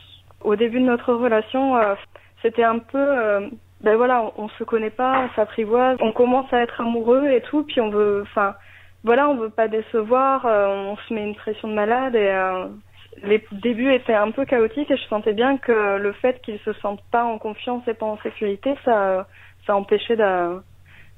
Au 0.43 0.57
début 0.57 0.81
de 0.81 0.85
notre 0.87 1.15
relation, 1.15 1.77
euh, 1.77 1.95
c'était 2.43 2.65
un 2.65 2.79
peu, 2.79 2.99
euh, 2.99 3.49
ben 3.81 3.97
voilà, 3.97 4.23
on, 4.37 4.45
on 4.45 4.49
se 4.51 4.65
connaît 4.65 4.91
pas, 4.91 5.25
on 5.25 5.35
s'apprivoise, 5.35 5.97
on 6.01 6.13
commence 6.13 6.53
à 6.53 6.61
être 6.61 6.81
amoureux 6.81 7.29
et 7.31 7.41
tout, 7.43 7.63
puis 7.63 7.81
on 7.81 7.91
veut, 7.91 8.23
enfin 8.23 8.55
voilà, 9.07 9.29
on 9.31 9.37
veut 9.37 9.51
pas 9.51 9.69
décevoir, 9.69 10.45
euh, 10.47 10.67
on 10.93 10.97
se 10.97 11.15
met 11.15 11.23
une 11.23 11.37
pression 11.37 11.69
de 11.69 11.75
malade 11.75 12.17
et 12.17 12.29
euh, 12.29 12.67
les 13.23 13.43
débuts 13.53 13.95
étaient 13.95 14.13
un 14.15 14.33
peu 14.33 14.45
chaotiques 14.45 14.91
et 14.91 14.97
je 14.97 15.05
sentais 15.09 15.33
bien 15.33 15.59
que 15.59 15.97
le 15.97 16.13
fait 16.13 16.43
qu'ils 16.43 16.59
se 16.65 16.73
sentent 16.75 17.05
pas 17.13 17.25
en 17.25 17.39
confiance 17.39 17.83
et 17.87 17.95
pas 17.95 18.07
en 18.07 18.19
sécurité, 18.23 18.75
ça, 18.85 19.29
ça 19.65 19.77
empêchait 19.77 20.17
d'a- 20.17 20.61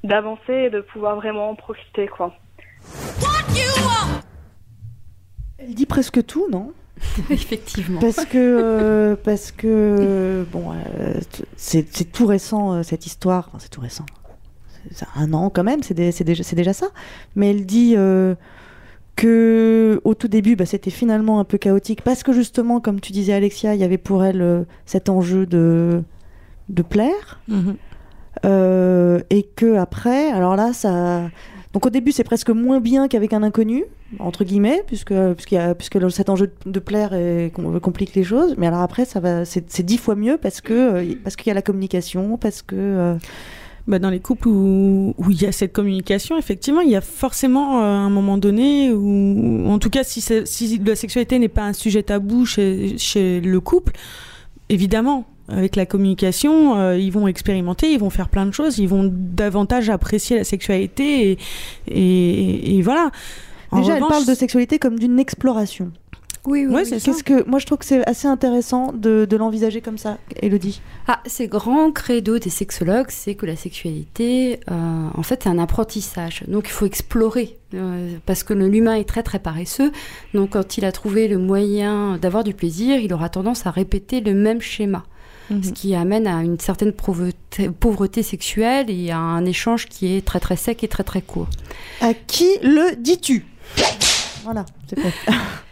d'avancer 0.05 0.53
et 0.53 0.71
de 0.71 0.83
pouvoir 0.83 1.17
vraiment 1.17 1.49
en 1.49 1.55
profiter, 1.55 2.07
quoi. 2.09 2.35
Elle 5.59 5.75
dit 5.75 5.87
presque 5.87 6.25
tout, 6.27 6.47
non? 6.51 6.73
Effectivement. 7.31 8.01
Parce 8.01 8.25
que, 8.27 8.37
euh, 8.37 9.17
parce 9.17 9.51
que, 9.51 10.45
bon, 10.53 10.73
euh, 10.73 11.15
c'est 11.57 11.87
c'est 11.95 12.13
tout 12.13 12.27
récent 12.27 12.75
euh, 12.75 12.83
cette 12.83 13.07
histoire. 13.07 13.47
Enfin, 13.49 13.59
c'est 13.61 13.69
tout 13.71 13.81
récent. 13.81 14.05
Un 15.17 15.33
an 15.33 15.51
quand 15.51 15.65
même. 15.65 15.83
C'est 15.83 15.95
dé- 15.95 16.13
c'est 16.13 16.25
déjà, 16.25 16.73
ça. 16.73 16.89
Mais 17.37 17.51
elle 17.51 17.67
dit 17.67 17.95
euh, 17.97 18.35
que 19.17 20.01
au 20.05 20.15
tout 20.15 20.29
début, 20.29 20.57
bah, 20.57 20.67
c'était 20.67 20.91
finalement 20.91 21.41
un 21.41 21.45
peu 21.45 21.59
chaotique 21.59 22.03
parce 22.03 22.23
que 22.23 22.33
justement, 22.33 22.81
comme 22.81 23.01
tu 23.01 23.13
disais, 23.13 23.33
Alexia, 23.33 23.75
il 23.75 23.81
y 23.81 23.85
avait 23.85 23.99
pour 23.99 24.25
elle 24.25 24.43
euh, 24.43 24.63
cet 24.87 25.09
enjeu 25.09 25.47
de 25.47 26.03
de 26.69 26.83
plaire. 26.83 27.41
Mhm. 27.49 27.77
Euh, 28.45 29.21
et 29.31 29.43
que 29.43 29.77
après, 29.77 30.31
alors 30.31 30.55
là, 30.55 30.73
ça. 30.73 31.31
Donc 31.73 31.85
au 31.87 31.91
début, 31.91 32.13
c'est 32.13 32.25
presque 32.25 32.51
moins 32.51 32.81
bien 32.81 33.09
qu'avec 33.09 33.33
un 33.33 33.43
inconnu, 33.43 33.85
entre 34.21 34.45
guillemets, 34.45 34.83
puisque, 34.87 35.13
puisqu'il 35.35 35.57
y 35.57 35.59
a, 35.59 35.75
puisque 35.75 36.11
cet 36.11 36.31
enjeu 36.31 36.51
de 36.65 36.79
plaire 36.81 37.13
est- 37.13 37.53
complique 37.83 38.15
les 38.15 38.25
choses. 38.25 38.55
Mais 38.57 38.67
alors 38.69 38.81
après, 38.81 39.05
ça 39.05 39.21
va, 39.21 39.45
c'est 39.45 39.83
dix 39.83 39.99
fois 39.99 40.15
mieux 40.15 40.39
parce 40.39 40.61
que 40.61 40.73
euh, 40.73 41.15
parce 41.25 41.37
qu'il 41.37 41.49
y 41.49 41.51
a 41.51 41.55
la 41.55 41.63
communication, 41.63 42.37
parce 42.37 42.63
que. 42.63 42.77
euh, 42.77 43.15
Bah, 43.89 43.99
dans 43.99 44.11
les 44.11 44.21
couples 44.21 44.49
où 44.49 45.15
où 45.17 45.31
il 45.31 45.41
y 45.41 45.47
a 45.47 45.53
cette 45.53 45.73
communication, 45.73 46.37
effectivement, 46.37 46.83
il 46.83 46.91
y 46.91 46.97
a 46.97 47.01
forcément 47.01 47.81
euh, 47.81 47.85
un 47.85 48.11
moment 48.11 48.37
donné 48.37 48.93
où, 48.93 49.67
en 49.67 49.79
tout 49.79 49.89
cas, 49.89 50.05
si, 50.05 50.23
la 50.85 50.95
sexualité 50.95 51.39
n'est 51.39 51.49
pas 51.49 51.63
un 51.63 51.73
sujet 51.73 52.03
tabou 52.03 52.45
chez, 52.45 52.99
chez 52.99 53.41
le 53.41 53.61
couple, 53.61 53.93
évidemment, 54.69 55.25
avec 55.49 55.75
la 55.75 55.87
communication, 55.87 56.77
euh, 56.77 56.99
ils 56.99 57.11
vont 57.11 57.27
expérimenter, 57.29 57.91
ils 57.91 57.99
vont 57.99 58.11
faire 58.11 58.29
plein 58.29 58.45
de 58.45 58.51
choses, 58.51 58.79
ils 58.79 58.89
vont 58.89 59.11
davantage 59.11 59.89
apprécier 59.89 60.37
la 60.37 60.45
sexualité 60.45 61.31
et, 61.31 61.39
et, 61.87 62.77
et 62.77 62.83
voilà. 62.83 63.11
En 63.71 63.81
Déjà, 63.81 63.97
elle 63.97 64.03
revanche, 64.03 64.11
parle 64.11 64.27
de 64.27 64.35
sexualité 64.35 64.79
comme 64.79 64.99
d'une 64.99 65.19
exploration. 65.19 65.93
Oui, 66.51 66.67
oui, 66.67 66.75
Ouais, 66.75 66.83
oui. 66.91 66.99
c'est 67.01 67.23
que 67.23 67.47
moi 67.49 67.59
je 67.59 67.67
trouve 67.67 67.79
que 67.79 67.85
c'est 67.85 68.07
assez 68.09 68.27
intéressant 68.27 68.93
de, 68.93 69.27
de 69.29 69.37
l'envisager 69.37 69.81
comme 69.81 69.99
ça, 69.99 70.19
Elodie. 70.43 70.81
Ah, 71.07 71.21
c'est 71.27 71.47
grand 71.47 71.93
credo 71.93 72.39
des 72.39 72.51
sexologues, 72.51 73.11
c'est 73.11 73.35
que 73.35 73.45
la 73.47 73.57
sexualité, 73.57 74.61
euh, 74.71 75.09
en 75.15 75.23
fait, 75.23 75.41
c'est 75.43 75.49
un 75.49 75.59
apprentissage. 75.59 76.45
Donc, 76.49 76.65
il 76.69 76.73
faut 76.73 76.87
explorer, 76.87 77.59
euh, 77.75 78.17
parce 78.27 78.43
que 78.45 78.55
l'humain 78.55 78.95
est 78.95 79.09
très 79.09 79.23
très 79.23 79.39
paresseux. 79.39 79.93
Donc, 80.35 80.51
quand 80.51 80.79
il 80.79 80.85
a 80.85 80.93
trouvé 80.93 81.29
le 81.29 81.39
moyen 81.39 82.17
d'avoir 82.19 82.45
du 82.45 82.55
plaisir, 82.55 82.99
il 82.99 83.13
aura 83.13 83.29
tendance 83.29 83.67
à 83.67 83.71
répéter 83.71 84.21
le 84.21 84.35
même 84.35 84.61
schéma, 84.61 85.05
Mhm. 85.51 85.63
ce 85.63 85.73
qui 85.73 85.95
amène 85.95 86.27
à 86.27 86.43
une 86.43 86.59
certaine 86.61 86.93
pauvreté, 86.93 87.71
pauvreté 87.71 88.23
sexuelle 88.23 88.91
et 88.91 89.11
à 89.11 89.19
un 89.19 89.45
échange 89.47 89.87
qui 89.87 90.15
est 90.15 90.23
très 90.25 90.41
très 90.41 90.57
sec 90.57 90.85
et 90.85 90.89
très 90.89 91.05
très 91.05 91.23
court. 91.23 91.49
À 92.03 92.13
qui 92.15 92.49
le 92.63 92.97
dis-tu? 92.97 93.47
Voilà, 94.45 94.65
c'est. 94.89 94.99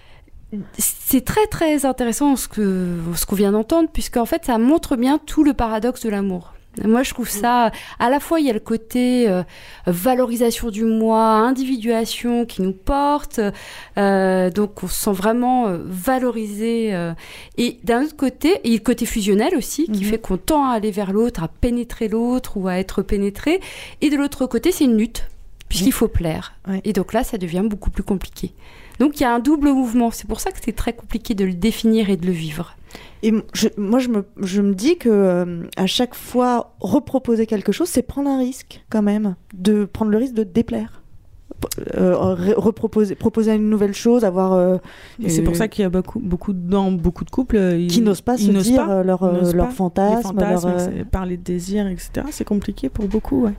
C'est 0.78 1.24
très 1.24 1.46
très 1.46 1.84
intéressant 1.86 2.36
ce 2.36 2.48
que 2.48 2.98
ce 3.14 3.26
qu'on 3.26 3.36
vient 3.36 3.52
d'entendre 3.52 3.88
puisqu'en 3.92 4.26
fait 4.26 4.44
ça 4.44 4.58
montre 4.58 4.96
bien 4.96 5.18
tout 5.18 5.44
le 5.44 5.54
paradoxe 5.54 6.02
de 6.02 6.10
l'amour. 6.10 6.52
Moi, 6.84 7.02
je 7.02 7.14
trouve 7.14 7.30
ça, 7.30 7.72
à 7.98 8.10
la 8.10 8.20
fois, 8.20 8.38
il 8.38 8.44
y 8.44 8.50
a 8.50 8.52
le 8.52 8.60
côté 8.60 9.30
euh, 9.30 9.42
valorisation 9.86 10.68
du 10.68 10.84
moi, 10.84 11.22
individuation 11.26 12.44
qui 12.44 12.60
nous 12.60 12.74
porte, 12.74 13.40
euh, 13.96 14.50
donc 14.50 14.82
on 14.82 14.86
se 14.86 15.04
sent 15.04 15.12
vraiment 15.12 15.68
euh, 15.68 15.78
valorisé. 15.86 16.92
et 17.56 17.78
d'un 17.82 18.02
autre 18.02 18.16
côté, 18.16 18.60
il 18.64 18.72
y 18.72 18.74
a 18.74 18.78
le 18.78 18.84
côté 18.84 19.06
fusionnel 19.06 19.56
aussi, 19.56 19.86
qui 19.86 20.04
Mhm. 20.04 20.10
fait 20.10 20.18
qu'on 20.18 20.36
tend 20.36 20.68
à 20.68 20.74
aller 20.74 20.90
vers 20.90 21.14
l'autre, 21.14 21.42
à 21.42 21.48
pénétrer 21.48 22.08
l'autre 22.08 22.58
ou 22.58 22.68
à 22.68 22.74
être 22.74 23.00
pénétré. 23.00 23.60
Et 24.02 24.10
de 24.10 24.16
l'autre 24.16 24.44
côté, 24.44 24.70
c'est 24.70 24.84
une 24.84 24.98
lutte, 24.98 25.24
puisqu'il 25.68 25.92
faut 25.92 26.08
plaire. 26.08 26.54
Ouais. 26.68 26.80
Et 26.84 26.92
donc 26.92 27.12
là, 27.12 27.24
ça 27.24 27.38
devient 27.38 27.64
beaucoup 27.68 27.90
plus 27.90 28.02
compliqué. 28.02 28.54
Donc 28.98 29.18
il 29.20 29.22
y 29.22 29.26
a 29.26 29.34
un 29.34 29.40
double 29.40 29.68
mouvement. 29.72 30.10
C'est 30.10 30.26
pour 30.28 30.40
ça 30.40 30.50
que 30.50 30.58
c'est 30.64 30.72
très 30.74 30.92
compliqué 30.94 31.34
de 31.34 31.44
le 31.44 31.54
définir 31.54 32.08
et 32.10 32.16
de 32.16 32.26
le 32.26 32.32
vivre. 32.32 32.76
Et 33.22 33.32
je- 33.52 33.68
moi, 33.76 33.98
je 33.98 34.08
me, 34.08 34.24
je 34.40 34.62
me 34.62 34.74
dis 34.74 34.96
que 34.96 35.08
euh, 35.10 35.64
à 35.76 35.86
chaque 35.86 36.14
fois 36.14 36.74
reproposer 36.80 37.46
quelque 37.46 37.72
chose, 37.72 37.88
c'est 37.88 38.02
prendre 38.02 38.30
un 38.30 38.38
risque 38.38 38.84
quand 38.90 39.02
même, 39.02 39.34
de 39.54 39.84
prendre 39.84 40.10
le 40.10 40.18
risque 40.18 40.34
de 40.34 40.44
déplaire. 40.44 41.02
Euh, 41.96 42.12
re- 42.34 42.54
reproposer, 42.54 43.14
proposer 43.14 43.54
une 43.54 43.70
nouvelle 43.70 43.94
chose, 43.94 44.24
avoir 44.24 44.52
euh, 44.52 44.76
Et 45.22 45.30
c'est 45.30 45.40
euh, 45.40 45.44
pour 45.44 45.56
ça 45.56 45.68
qu'il 45.68 45.82
y 45.82 45.86
a 45.86 45.88
beaucoup, 45.88 46.18
beaucoup 46.20 46.52
dans 46.52 46.92
beaucoup 46.92 47.24
de 47.24 47.30
couples 47.30 47.56
ils- 47.56 47.86
qui 47.86 48.02
n'osent 48.02 48.20
pas 48.20 48.36
ils 48.36 48.46
se 48.58 48.62
dire 48.62 48.84
pas, 48.86 49.02
leur, 49.02 49.20
pas. 49.20 49.70
fantasme, 49.70 50.16
les 50.16 50.22
fantasmes, 50.22 50.68
leur, 50.68 50.78
euh, 50.80 50.86
etc., 50.88 51.04
parler 51.10 51.36
de 51.38 51.42
désir, 51.42 51.86
etc. 51.86 52.26
C'est 52.30 52.44
compliqué 52.44 52.88
pour 52.90 53.06
beaucoup, 53.08 53.44
ouais. 53.44 53.54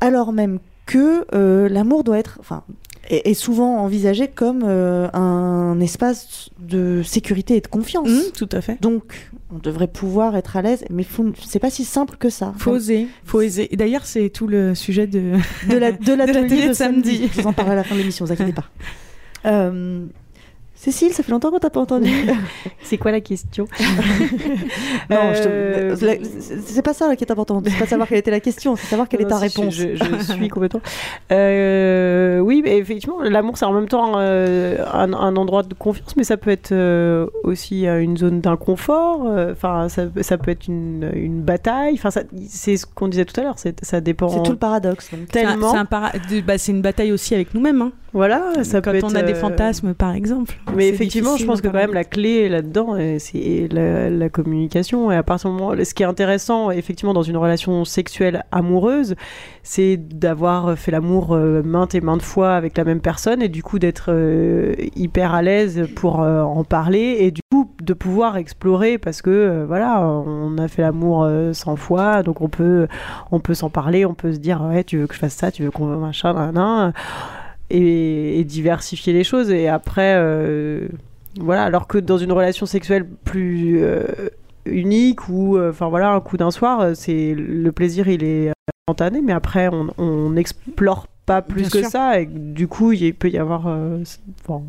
alors 0.00 0.32
même 0.32 0.60
que 0.88 1.24
euh, 1.34 1.68
l'amour 1.68 2.02
doit 2.02 2.18
être, 2.18 2.38
enfin, 2.40 2.64
est, 3.10 3.28
est 3.28 3.34
souvent 3.34 3.76
envisagé 3.78 4.26
comme 4.28 4.62
euh, 4.66 5.08
un 5.12 5.78
espace 5.80 6.48
de 6.58 7.02
sécurité 7.02 7.56
et 7.56 7.60
de 7.60 7.66
confiance. 7.68 8.08
Mmh, 8.08 8.32
tout 8.36 8.48
à 8.52 8.60
fait. 8.62 8.80
Donc, 8.80 9.30
on 9.54 9.58
devrait 9.58 9.86
pouvoir 9.86 10.34
être 10.36 10.56
à 10.56 10.62
l'aise, 10.62 10.84
mais 10.90 11.04
c'est 11.46 11.58
pas 11.58 11.70
si 11.70 11.84
simple 11.84 12.16
que 12.18 12.30
ça. 12.30 12.54
Faut 12.58 12.70
oser, 12.72 13.06
faut 13.24 13.38
oser. 13.42 13.68
D'ailleurs, 13.74 14.06
c'est 14.06 14.30
tout 14.30 14.46
le 14.46 14.74
sujet 14.74 15.06
de 15.06 15.34
de 15.68 15.76
la- 15.76 15.92
de 15.92 15.98
de, 16.64 16.68
de 16.68 16.72
samedi. 16.72 17.28
Je 17.34 17.40
vous 17.42 17.46
en 17.46 17.52
parlerai 17.52 17.74
à 17.74 17.76
la 17.76 17.84
fin 17.84 17.94
de 17.94 18.00
l'émission, 18.00 18.24
vous 18.24 18.32
inquiétez 18.32 18.52
pas. 18.52 18.64
Euh, 19.46 20.04
Cécile, 20.80 21.12
ça 21.12 21.22
fait 21.24 21.32
longtemps 21.32 21.50
qu'on 21.50 21.58
t'a 21.58 21.70
pas 21.70 21.80
entendu. 21.80 22.08
C'est 22.82 22.98
quoi 22.98 23.10
la 23.10 23.20
question? 23.20 23.66
Non, 25.10 25.32
je 25.34 25.42
te- 25.42 25.48
Euh, 25.48 25.96
la- 26.02 26.14
c'est 26.66 26.82
pas 26.82 26.92
ça 26.94 27.16
qui 27.16 27.24
est 27.24 27.30
important. 27.32 27.60
C'est 27.64 27.78
pas 27.78 27.86
savoir 27.86 28.06
quelle 28.08 28.18
était 28.18 28.30
la 28.30 28.40
question, 28.40 28.76
c'est 28.76 28.86
savoir 28.86 29.08
quelle 29.08 29.22
est 29.22 29.24
ta 29.24 29.36
Non, 29.40 29.48
si, 29.48 29.58
réponse. 29.58 29.74
Je, 29.74 30.32
suis 30.34 30.48
complètement. 30.48 30.80
Euh, 31.32 32.38
oui, 32.40 32.60
mais 32.64 32.76
effectivement, 32.78 33.20
l'amour, 33.22 33.56
c'est 33.58 33.64
en 33.64 33.72
même 33.72 33.88
temps 33.88 34.12
euh, 34.16 34.76
un, 34.92 35.12
un 35.14 35.36
endroit 35.36 35.62
de 35.62 35.74
confiance, 35.74 36.14
mais 36.16 36.24
ça 36.24 36.36
peut 36.36 36.50
être 36.50 36.72
euh, 36.72 37.26
aussi 37.42 37.86
une 37.86 38.16
zone 38.16 38.40
d'inconfort. 38.40 39.24
euh, 39.28 39.52
Enfin, 39.52 39.88
ça, 39.88 40.04
ça 40.20 40.38
peut 40.38 40.50
être 40.50 40.68
une, 40.68 41.10
une 41.14 41.40
bataille. 41.42 41.94
Enfin, 41.94 42.10
c'est 42.48 42.76
ce 42.76 42.86
qu'on 42.86 43.08
disait 43.08 43.24
tout 43.24 43.38
à 43.40 43.44
l'heure. 43.44 43.56
Ça 43.82 44.00
dépend. 44.00 44.28
C'est 44.28 44.42
tout 44.42 44.52
le 44.52 44.58
paradoxe. 44.58 45.10
Donc. 45.10 45.28
Tellement. 45.28 45.72
C'est 45.72 45.78
un 45.78 45.84
para- 45.86 46.12
bah, 46.46 46.58
c'est 46.58 46.72
une 46.72 46.82
bataille 46.82 47.12
aussi 47.12 47.34
avec 47.34 47.54
nous-mêmes. 47.54 47.82
hein. 47.82 47.92
Voilà, 48.14 48.64
ça 48.64 48.80
Quand 48.80 48.92
peut 48.92 49.00
on 49.02 49.08
être, 49.10 49.16
a 49.16 49.22
des 49.22 49.34
fantasmes, 49.34 49.92
par 49.94 50.14
exemple. 50.14 50.54
Mais 50.74 50.88
effectivement, 50.88 51.36
je 51.36 51.44
pense 51.44 51.60
que 51.60 51.68
quand 51.68 51.74
même 51.74 51.94
la 51.94 52.04
clé 52.04 52.48
là-dedans, 52.48 52.94
euh, 52.98 53.16
c'est 53.18 53.68
la, 53.70 54.10
la 54.10 54.28
communication. 54.28 55.10
Et 55.10 55.16
à 55.16 55.22
partir 55.22 55.50
du 55.50 55.56
moment, 55.56 55.74
ce 55.82 55.94
qui 55.94 56.02
est 56.02 56.06
intéressant, 56.06 56.70
effectivement, 56.70 57.14
dans 57.14 57.22
une 57.22 57.36
relation 57.36 57.84
sexuelle 57.84 58.44
amoureuse, 58.52 59.14
c'est 59.62 59.96
d'avoir 59.96 60.78
fait 60.78 60.90
l'amour 60.90 61.34
euh, 61.34 61.62
maintes 61.62 61.94
et 61.94 62.00
maintes 62.00 62.22
fois 62.22 62.54
avec 62.54 62.76
la 62.76 62.84
même 62.84 63.00
personne 63.00 63.42
et 63.42 63.48
du 63.48 63.62
coup 63.62 63.78
d'être 63.78 64.06
euh, 64.08 64.74
hyper 64.96 65.34
à 65.34 65.42
l'aise 65.42 65.88
pour 65.96 66.20
en 66.20 66.64
parler 66.64 67.16
et 67.20 67.30
du 67.30 67.40
coup 67.50 67.70
de 67.82 67.94
pouvoir 67.94 68.36
explorer 68.36 68.98
parce 68.98 69.22
que 69.22 69.64
voilà, 69.66 70.02
on 70.02 70.58
a 70.58 70.68
fait 70.68 70.82
l'amour 70.82 71.24
euh, 71.24 71.52
100 71.52 71.76
fois, 71.76 72.22
donc 72.22 72.40
on 72.40 72.48
peut, 72.48 72.86
on 73.30 73.40
peut 73.40 73.54
s'en 73.54 73.70
parler, 73.70 74.04
on 74.04 74.14
peut 74.14 74.32
se 74.32 74.38
dire 74.38 74.62
ouais, 74.62 74.84
tu 74.84 74.98
veux 74.98 75.06
que 75.06 75.14
je 75.14 75.18
fasse 75.18 75.34
ça, 75.34 75.50
tu 75.50 75.62
veux 75.62 75.70
qu'on 75.70 75.86
machin, 75.86 76.34
nan, 76.34 76.54
nan 76.54 76.92
et, 77.70 78.40
et 78.40 78.44
diversifier 78.44 79.12
les 79.12 79.24
choses. 79.24 79.50
Et 79.50 79.68
après, 79.68 80.14
euh, 80.16 80.88
voilà, 81.40 81.64
alors 81.64 81.86
que 81.86 81.98
dans 81.98 82.18
une 82.18 82.32
relation 82.32 82.66
sexuelle 82.66 83.06
plus 83.24 83.78
euh, 83.82 84.02
unique 84.66 85.28
ou, 85.28 85.56
euh, 85.56 85.70
enfin 85.70 85.88
voilà, 85.88 86.10
un 86.10 86.20
coup 86.20 86.36
d'un 86.36 86.50
soir, 86.50 86.94
c'est 86.94 87.34
le 87.34 87.70
plaisir, 87.72 88.08
il 88.08 88.24
est 88.24 88.52
spontané, 88.86 89.20
mais 89.22 89.32
après, 89.32 89.68
on- 89.98 90.30
n'explore 90.30 91.06
pas 91.26 91.42
plus 91.42 91.62
Bien 91.62 91.70
que 91.70 91.78
sûr. 91.80 91.88
ça, 91.90 92.20
et 92.20 92.26
du 92.26 92.68
coup, 92.68 92.92
il 92.92 93.14
peut 93.14 93.28
y 93.28 93.36
avoir, 93.38 93.68
bon, 94.46 94.62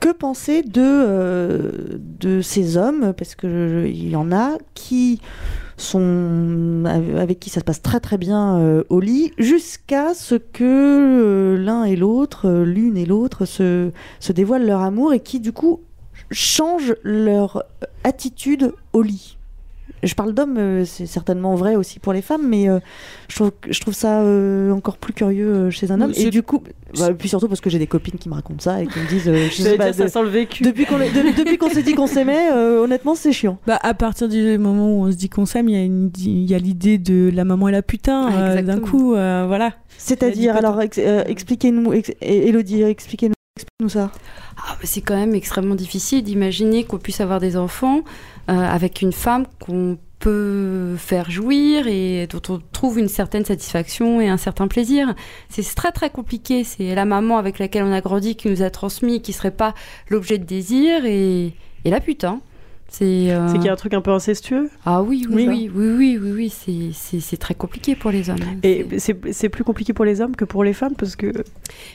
Que 0.00 0.12
penser 0.12 0.62
de, 0.62 0.80
euh, 0.82 1.70
de 2.20 2.40
ces 2.40 2.76
hommes, 2.76 3.12
parce 3.16 3.34
que 3.34 3.48
je- 3.48 3.68
je- 3.82 3.86
il 3.88 4.08
y 4.10 4.16
en 4.16 4.30
a, 4.32 4.56
qui 4.74 5.20
sont 5.76 6.84
avec 7.16 7.38
qui 7.40 7.50
ça 7.50 7.60
se 7.60 7.64
passe 7.64 7.82
très 7.82 8.00
très 8.00 8.18
bien 8.18 8.58
euh, 8.58 8.82
au 8.88 9.00
lit, 9.00 9.32
jusqu'à 9.38 10.12
ce 10.14 10.34
que 10.34 10.64
euh, 10.64 11.56
l'un 11.58 11.84
et 11.84 11.96
l'autre, 11.96 12.50
l'une 12.64 12.96
et 12.96 13.06
l'autre, 13.06 13.44
se, 13.44 13.90
se 14.20 14.32
dévoilent 14.32 14.66
leur 14.66 14.80
amour 14.82 15.12
et 15.12 15.20
qui 15.20 15.40
du 15.40 15.52
coup 15.52 15.80
changent 16.30 16.94
leur 17.04 17.62
attitude 18.04 18.72
au 18.92 19.02
lit. 19.02 19.37
Je 20.02 20.14
parle 20.14 20.32
d'hommes, 20.32 20.56
euh, 20.58 20.84
c'est 20.84 21.06
certainement 21.06 21.54
vrai 21.54 21.74
aussi 21.76 21.98
pour 21.98 22.12
les 22.12 22.22
femmes, 22.22 22.46
mais 22.46 22.68
euh, 22.68 22.78
je, 23.28 23.34
trouve, 23.36 23.50
que- 23.60 23.72
je 23.72 23.80
trouve 23.80 23.94
ça 23.94 24.20
euh, 24.22 24.70
encore 24.72 24.96
plus 24.96 25.12
curieux 25.12 25.70
chez 25.70 25.90
un 25.90 26.00
homme. 26.00 26.12
Et 26.16 26.30
du 26.30 26.42
coup, 26.42 26.62
bah, 26.98 27.12
puis 27.14 27.28
surtout 27.28 27.48
parce 27.48 27.60
que 27.60 27.68
j'ai 27.70 27.78
des 27.78 27.86
copines 27.86 28.18
qui 28.18 28.28
me 28.28 28.34
racontent 28.34 28.60
ça 28.60 28.80
et 28.82 28.86
qui 28.86 28.98
me 28.98 29.08
disent, 29.08 29.28
euh, 29.28 29.48
je 29.50 29.62
sais 29.62 29.76
pas, 29.76 29.90
dire, 29.90 30.06
ça 30.06 30.08
sent 30.08 30.22
le 30.22 30.28
vécu. 30.28 30.62
depuis 30.62 30.84
qu'on 30.86 31.00
est- 31.00 31.10
de- 31.10 31.36
depuis 31.36 31.58
qu'on 31.58 31.68
s'est 31.70 31.82
dit 31.82 31.94
qu'on 31.94 32.06
s'aimait, 32.06 32.50
euh, 32.52 32.80
honnêtement, 32.82 33.14
c'est 33.14 33.32
chiant. 33.32 33.58
Bah, 33.66 33.78
à 33.82 33.94
partir 33.94 34.28
du 34.28 34.56
moment 34.58 34.86
où 34.88 35.06
on 35.06 35.10
se 35.10 35.16
dit 35.16 35.28
qu'on 35.28 35.46
s'aime, 35.46 35.68
il 35.68 35.74
y 35.74 35.78
a 35.78 35.84
une- 35.84 36.10
il 36.18 36.44
y 36.50 36.54
a 36.54 36.58
l'idée 36.58 36.98
de 36.98 37.30
la 37.34 37.44
maman 37.44 37.68
et 37.68 37.72
la 37.72 37.82
putain. 37.82 38.28
Ah, 38.30 38.38
euh, 38.50 38.62
D'un 38.62 38.78
coup, 38.80 39.14
euh, 39.14 39.44
voilà. 39.48 39.72
C'est-à-dire, 39.96 40.54
alors, 40.56 40.80
ex- 40.80 40.98
euh, 41.02 41.24
expliquez-nous, 41.26 41.92
ex- 41.92 42.12
Elodie, 42.20 42.82
expliquez-nous 42.82 43.34
explique-nous 43.56 43.88
ça. 43.88 44.12
Ah, 44.56 44.76
c'est 44.84 45.00
quand 45.00 45.16
même 45.16 45.34
extrêmement 45.34 45.74
difficile 45.74 46.22
d'imaginer 46.22 46.84
qu'on 46.84 46.98
puisse 46.98 47.20
avoir 47.20 47.40
des 47.40 47.56
enfants 47.56 48.02
avec 48.48 49.02
une 49.02 49.12
femme 49.12 49.46
qu'on 49.60 49.98
peut 50.18 50.96
faire 50.98 51.30
jouir 51.30 51.86
et 51.86 52.26
dont 52.26 52.42
on 52.48 52.60
trouve 52.72 52.98
une 52.98 53.08
certaine 53.08 53.44
satisfaction 53.44 54.20
et 54.20 54.28
un 54.28 54.36
certain 54.36 54.68
plaisir. 54.68 55.14
C'est 55.48 55.62
très 55.74 55.92
très 55.92 56.10
compliqué. 56.10 56.64
C'est 56.64 56.94
la 56.94 57.04
maman 57.04 57.38
avec 57.38 57.58
laquelle 57.58 57.84
on 57.84 57.92
a 57.92 58.00
grandi 58.00 58.36
qui 58.36 58.48
nous 58.48 58.62
a 58.62 58.70
transmis, 58.70 59.22
qui 59.22 59.32
serait 59.32 59.52
pas 59.52 59.74
l'objet 60.08 60.38
de 60.38 60.44
désir 60.44 61.04
et, 61.04 61.54
et 61.84 61.90
la 61.90 62.00
putain. 62.00 62.40
C'est 62.90 63.30
euh, 63.30 63.48
C'est 63.48 63.56
qu'il 63.58 63.66
y 63.66 63.68
a 63.68 63.72
un 63.72 63.76
truc 63.76 63.92
un 63.92 64.00
peu 64.00 64.10
incestueux. 64.12 64.70
ah 64.86 65.02
oui 65.02 65.26
oui 65.30 65.46
Oui. 65.46 65.70
oui 65.74 65.88
oui 65.98 66.18
oui 66.18 66.32
oui, 66.32 66.50
oui, 66.58 66.92
c'est- 66.94 67.36
très 67.36 67.54
compliqué 67.54 67.94
pour 67.94 68.10
les 68.10 68.30
hommes. 68.30 68.38
Et 68.62 68.86
c'est 68.98 69.48
plus 69.50 69.62
compliqué 69.62 69.92
pour 69.92 70.06
les 70.06 70.20
hommes 70.22 70.34
que 70.34 70.46
pour 70.46 70.64
les 70.64 70.72
femmes 70.72 70.94
parce 70.96 71.14
que 71.14 71.32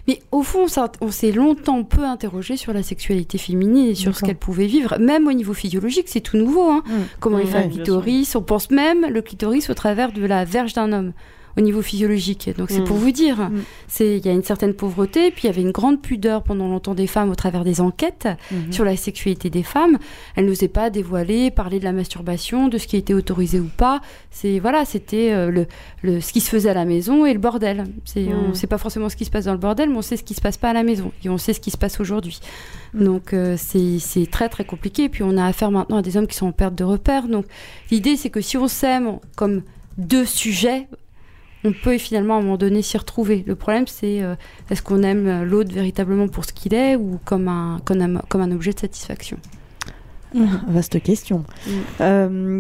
Mais 0.07 0.19
au 0.31 0.43
fond, 0.43 0.67
ça- 0.67 0.91
on 1.01 1.09
s'est 1.09 1.31
longtemps 1.31 1.83
peu 1.83 2.03
interrogé 2.05 2.57
sur 2.57 2.73
la 2.73 2.83
sexualité 2.83 3.37
féminine 3.39 3.87
et 3.87 3.95
sur 3.95 4.15
ce 4.15 4.23
qu'elle 4.23 4.37
pouvait 4.37 4.67
vivre, 4.67 4.97
même 4.99 5.27
au 5.27 5.33
niveau 5.33 5.53
physiologique, 5.53 6.05
c'est 6.07 6.21
tout 6.21 6.37
nouveau. 6.37 6.69
Hein. 6.69 6.83
Comment 7.19 7.39
il 7.39 7.45
Ouais, 7.45 7.51
fait 7.51 7.57
un 7.57 7.61
bien 7.61 7.69
sûr. 7.71 7.83
clitoris 7.83 8.35
On 8.35 8.41
pense 8.43 8.69
même 8.69 9.05
le 9.09 9.21
clitoris 9.23 9.69
au 9.71 9.73
travers 9.73 10.11
de 10.11 10.23
la 10.25 10.45
verge 10.45 10.73
d'un 10.73 10.93
homme 10.93 11.11
au 11.57 11.61
niveau 11.61 11.81
physiologique. 11.81 12.49
Donc 12.57 12.69
c'est 12.71 12.79
Mm. 12.81 12.85
pour 12.85 12.97
vous 12.97 13.11
dire, 13.11 13.37
Mm. 13.49 13.61
c'est 13.87 14.17
il 14.17 14.25
y 14.25 14.29
a 14.29 14.31
une 14.31 14.43
certaine 14.43 14.73
pauvreté, 14.73 15.29
puis 15.31 15.43
il 15.43 15.47
y 15.47 15.49
avait 15.49 15.61
une 15.61 15.71
grande 15.71 16.01
pudeur 16.01 16.41
pendant 16.43 16.67
longtemps 16.67 16.95
des 16.95 17.07
femmes 17.07 17.29
au 17.29 17.35
travers 17.35 17.63
des 17.63 17.79
enquêtes 17.81 18.27
Mhm. 18.51 18.71
sur 18.73 18.85
la 18.85 18.95
sexualité 18.97 19.49
des 19.49 19.63
femmes. 19.63 19.97
Elles 20.35 20.45
n'osaient 20.45 20.67
pas 20.67 20.89
dévoiler, 20.89 21.51
parler 21.51 21.79
de 21.79 21.83
la 21.83 21.91
masturbation, 21.91 22.67
de 22.69 22.77
ce 22.77 22.87
qui 22.87 22.97
était 22.97 23.13
autorisé 23.13 23.59
ou 23.59 23.69
pas. 23.77 24.01
C'est 24.31 24.59
voilà, 24.59 24.85
c'était 24.85 25.31
euh, 25.31 25.51
le, 25.51 25.67
le 26.01 26.21
ce 26.21 26.33
qui 26.33 26.41
se 26.41 26.49
faisait 26.49 26.69
à 26.69 26.73
la 26.73 26.85
maison 26.85 27.25
et 27.25 27.33
le 27.33 27.39
bordel. 27.39 27.85
C'est 28.05 28.21
Mm. 28.23 28.49
on 28.51 28.53
sait 28.53 28.67
pas 28.67 28.77
forcément 28.77 29.09
ce 29.09 29.15
qui 29.15 29.25
se 29.25 29.31
passe 29.31 29.45
dans 29.45 29.51
le 29.53 29.57
bordel, 29.59 29.89
mais 29.89 29.97
on 29.97 30.01
sait 30.01 30.17
ce 30.17 30.23
qui 30.23 30.33
se 30.33 30.41
passe 30.41 30.57
pas 30.57 30.69
à 30.69 30.73
la 30.73 30.83
maison 30.83 31.11
et 31.23 31.29
on 31.29 31.37
sait 31.37 31.53
ce 31.53 31.59
qui 31.59 31.71
se 31.71 31.77
passe 31.77 31.99
aujourd'hui. 31.99 32.39
Mm. 32.93 33.03
Donc 33.05 33.33
euh, 33.33 33.55
c'est 33.57 34.27
très 34.31 34.49
très 34.49 34.65
compliqué. 34.65 35.07
Puis 35.09 35.23
on 35.23 35.37
a 35.37 35.45
affaire 35.45 35.71
maintenant 35.71 35.97
à 35.97 36.01
des 36.01 36.17
hommes 36.17 36.27
qui 36.27 36.35
sont 36.35 36.47
en 36.47 36.51
perte 36.51 36.75
de 36.75 36.83
repères. 36.83 37.27
Donc 37.27 37.45
l'idée 37.91 38.15
c'est 38.17 38.29
que 38.29 38.41
si 38.41 38.57
on 38.57 38.67
s'aime 38.67 39.19
comme 39.35 39.61
deux 39.97 40.25
sujets, 40.25 40.87
on 41.63 41.71
peut 41.71 41.97
finalement 41.97 42.35
à 42.35 42.39
un 42.39 42.41
moment 42.41 42.57
donné 42.57 42.81
s'y 42.81 42.97
retrouver. 42.97 43.43
Le 43.47 43.55
problème 43.55 43.87
c'est 43.87 44.21
euh, 44.21 44.35
est-ce 44.69 44.81
qu'on 44.81 45.03
aime 45.03 45.43
l'autre 45.43 45.73
véritablement 45.73 46.27
pour 46.27 46.45
ce 46.45 46.53
qu'il 46.53 46.73
est 46.73 46.95
ou 46.95 47.19
comme 47.25 47.47
un, 47.47 47.79
comme 47.85 48.01
un 48.01 48.21
comme 48.29 48.41
un 48.41 48.51
objet 48.51 48.73
de 48.73 48.79
satisfaction? 48.79 49.37
Vaste 50.67 50.99
question. 51.03 51.45
Euh, 52.01 52.59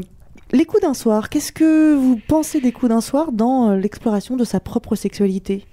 les 0.51 0.65
coups 0.65 0.83
d'un 0.83 0.93
soir, 0.93 1.29
qu'est-ce 1.29 1.51
que 1.51 1.95
vous 1.95 2.19
pensez 2.27 2.61
des 2.61 2.71
coups 2.71 2.89
d'un 2.89 3.01
soir 3.01 3.31
dans 3.31 3.71
euh, 3.71 3.77
l'exploration 3.77 4.37
de 4.37 4.43
sa 4.43 4.59
propre 4.59 4.95
sexualité? 4.95 5.65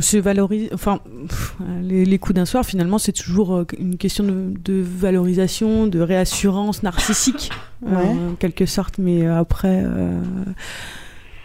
Se 0.00 0.18
valoriser. 0.18 0.68
Enfin, 0.74 1.00
pff, 1.26 1.56
les, 1.80 2.04
les 2.04 2.18
coups 2.18 2.34
d'un 2.34 2.44
soir, 2.44 2.66
finalement, 2.66 2.98
c'est 2.98 3.12
toujours 3.12 3.54
euh, 3.54 3.66
une 3.78 3.96
question 3.96 4.24
de, 4.24 4.52
de 4.62 4.82
valorisation, 4.82 5.86
de 5.86 6.00
réassurance 6.00 6.82
narcissique, 6.82 7.50
euh, 7.86 8.32
en 8.32 8.34
quelque 8.34 8.66
sorte. 8.66 8.98
Mais 8.98 9.26
euh, 9.26 9.38
après. 9.38 9.82
euh, 9.82 10.20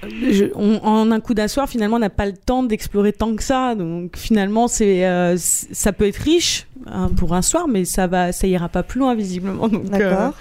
je- 0.10 0.46
on- 0.56 0.80
en 0.84 1.12
un 1.12 1.20
coup 1.20 1.34
d'un 1.34 1.48
soir, 1.48 1.68
finalement, 1.70 1.98
on 1.98 2.00
n'a 2.00 2.10
pas 2.10 2.26
le 2.26 2.34
temps 2.34 2.64
d'explorer 2.64 3.14
tant 3.14 3.36
que 3.36 3.44
ça. 3.44 3.76
Donc, 3.76 4.18
finalement, 4.18 4.68
c'est, 4.68 5.06
euh, 5.06 5.36
ça 5.38 5.92
peut 5.94 6.08
être 6.08 6.18
riche 6.18 6.68
hein, 6.88 7.10
pour 7.16 7.34
un 7.34 7.42
soir, 7.42 7.68
mais 7.68 7.86
ça 7.86 8.08
va, 8.08 8.32
ça 8.32 8.48
ira 8.48 8.70
pas 8.70 8.84
plus 8.84 9.00
loin 9.00 9.16
visiblement. 9.16 9.68
Donc, 9.68 9.86
euh, 9.94 9.98
D'accord. 9.98 10.34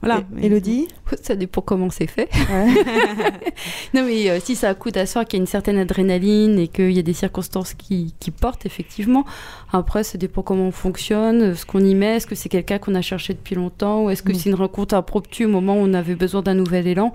voilà. 0.00 0.22
Elodie? 0.40 0.86
Ça 1.22 1.34
dépend 1.34 1.60
comment 1.62 1.90
c'est 1.90 2.06
fait. 2.06 2.28
Ouais. 2.52 2.68
Non, 3.94 4.02
mais 4.04 4.30
euh, 4.30 4.38
si 4.40 4.54
ça 4.54 4.74
coûte 4.74 4.96
à 4.96 5.06
soir 5.06 5.24
qu'il 5.24 5.38
y 5.38 5.40
a 5.40 5.42
une 5.42 5.46
certaine 5.48 5.78
adrénaline 5.78 6.58
et 6.58 6.68
qu'il 6.68 6.92
y 6.92 6.98
a 6.98 7.02
des 7.02 7.12
circonstances 7.14 7.74
qui, 7.74 8.14
qui 8.20 8.30
portent, 8.30 8.66
effectivement. 8.66 9.24
Après, 9.72 10.04
ça 10.04 10.18
dépend 10.18 10.42
comment 10.42 10.64
on 10.68 10.72
fonctionne, 10.72 11.54
ce 11.56 11.64
qu'on 11.66 11.80
y 11.84 11.94
met. 11.94 12.16
Est-ce 12.16 12.26
que 12.26 12.34
c'est 12.34 12.48
quelqu'un 12.50 12.78
qu'on 12.78 12.94
a 12.94 13.00
cherché 13.02 13.32
depuis 13.32 13.54
longtemps 13.56 14.04
ou 14.04 14.10
est-ce 14.10 14.22
que 14.22 14.30
Mm. 14.32 14.34
c'est 14.36 14.48
une 14.50 14.54
rencontre 14.54 14.94
impromptue 14.94 15.46
au 15.46 15.48
moment 15.48 15.74
où 15.74 15.80
on 15.80 15.94
avait 15.94 16.14
besoin 16.14 16.42
d'un 16.42 16.54
nouvel 16.54 16.86
élan? 16.86 17.12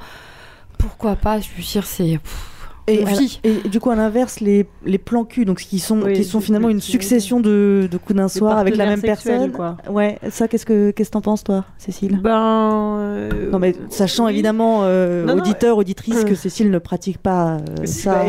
Pourquoi 0.78 1.16
pas 1.16 1.40
Je 1.40 1.50
veux 1.56 1.64
dire, 1.64 1.86
c'est. 1.86 2.20
Et, 2.88 3.04
du 3.70 3.80
coup, 3.80 3.92
à 3.92 3.96
l'inverse, 3.96 4.42
les, 4.42 4.66
les 4.86 4.98
plans 4.98 5.24
cul, 5.24 5.46
donc 5.46 5.60
qui 5.60 5.80
sont, 5.80 6.02
Oui, 6.02 6.14
qui 6.14 6.24
sont 6.24 6.42
finalement 6.42 6.70
une 6.70 6.82
succession 6.82 7.40
de, 7.40 7.88
de 7.90 7.98
coups 7.98 8.18
d'un 8.18 8.28
soir 8.28 8.58
avec 8.58 8.76
la 8.76 8.86
même 8.86 9.02
personne. 9.02 9.52
quoi. 9.52 9.78
Ouais, 9.90 10.20
ça, 10.30 10.48
qu'est-ce 10.48 10.66
que 10.66 10.92
qu'est-ce 10.92 11.10
que 11.10 11.14
t'en 11.14 11.22
penses, 11.22 11.44
toi, 11.44 11.66
Cécile? 11.78 12.20
Ben. 12.22 12.98
euh, 13.00 13.52
Non, 13.52 13.60
mais 13.60 13.74
sachant 13.90 14.26
oui. 14.26 14.34
évidemment, 14.34 14.82
euh, 14.84 15.26
Non, 15.26 15.36
non, 15.36 15.42
auditeurs, 15.42 15.78
auditrices, 15.78 16.24
euh, 16.24 16.28
que 16.28 16.36
Cécile 16.44 16.72
ne 16.72 16.80
pratique 16.80 17.20
pas 17.20 17.58
euh, 17.58 17.86
ça. 17.86 18.24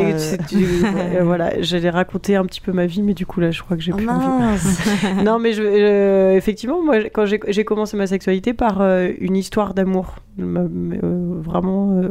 voilà, 1.23 1.61
j'allais 1.61 1.89
raconter 1.89 2.35
un 2.35 2.45
petit 2.45 2.61
peu 2.61 2.71
ma 2.71 2.85
vie, 2.85 3.01
mais 3.01 3.13
du 3.13 3.25
coup 3.25 3.41
là, 3.41 3.51
je 3.51 3.61
crois 3.61 3.75
que 3.75 3.83
j'ai 3.83 3.91
oh 3.93 3.97
plus 3.97 4.07
envie. 4.07 5.23
non, 5.25 5.37
mais 5.39 5.53
je, 5.53 6.35
effectivement, 6.35 6.81
moi, 6.81 6.97
quand 7.13 7.25
j'ai 7.25 7.65
commencé 7.65 7.97
ma 7.97 8.07
sexualité 8.07 8.53
par 8.53 8.81
une 9.19 9.35
histoire 9.35 9.73
d'amour, 9.73 10.15
vraiment 10.37 12.01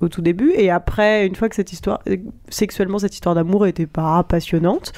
au 0.00 0.08
tout 0.08 0.22
début. 0.22 0.52
Et 0.56 0.70
après, 0.70 1.26
une 1.26 1.34
fois 1.34 1.48
que 1.48 1.54
cette 1.56 1.72
histoire, 1.72 2.00
sexuellement, 2.48 2.98
cette 2.98 3.14
histoire 3.14 3.34
d'amour 3.34 3.66
était 3.66 3.86
pas 3.86 4.22
passionnante. 4.22 4.92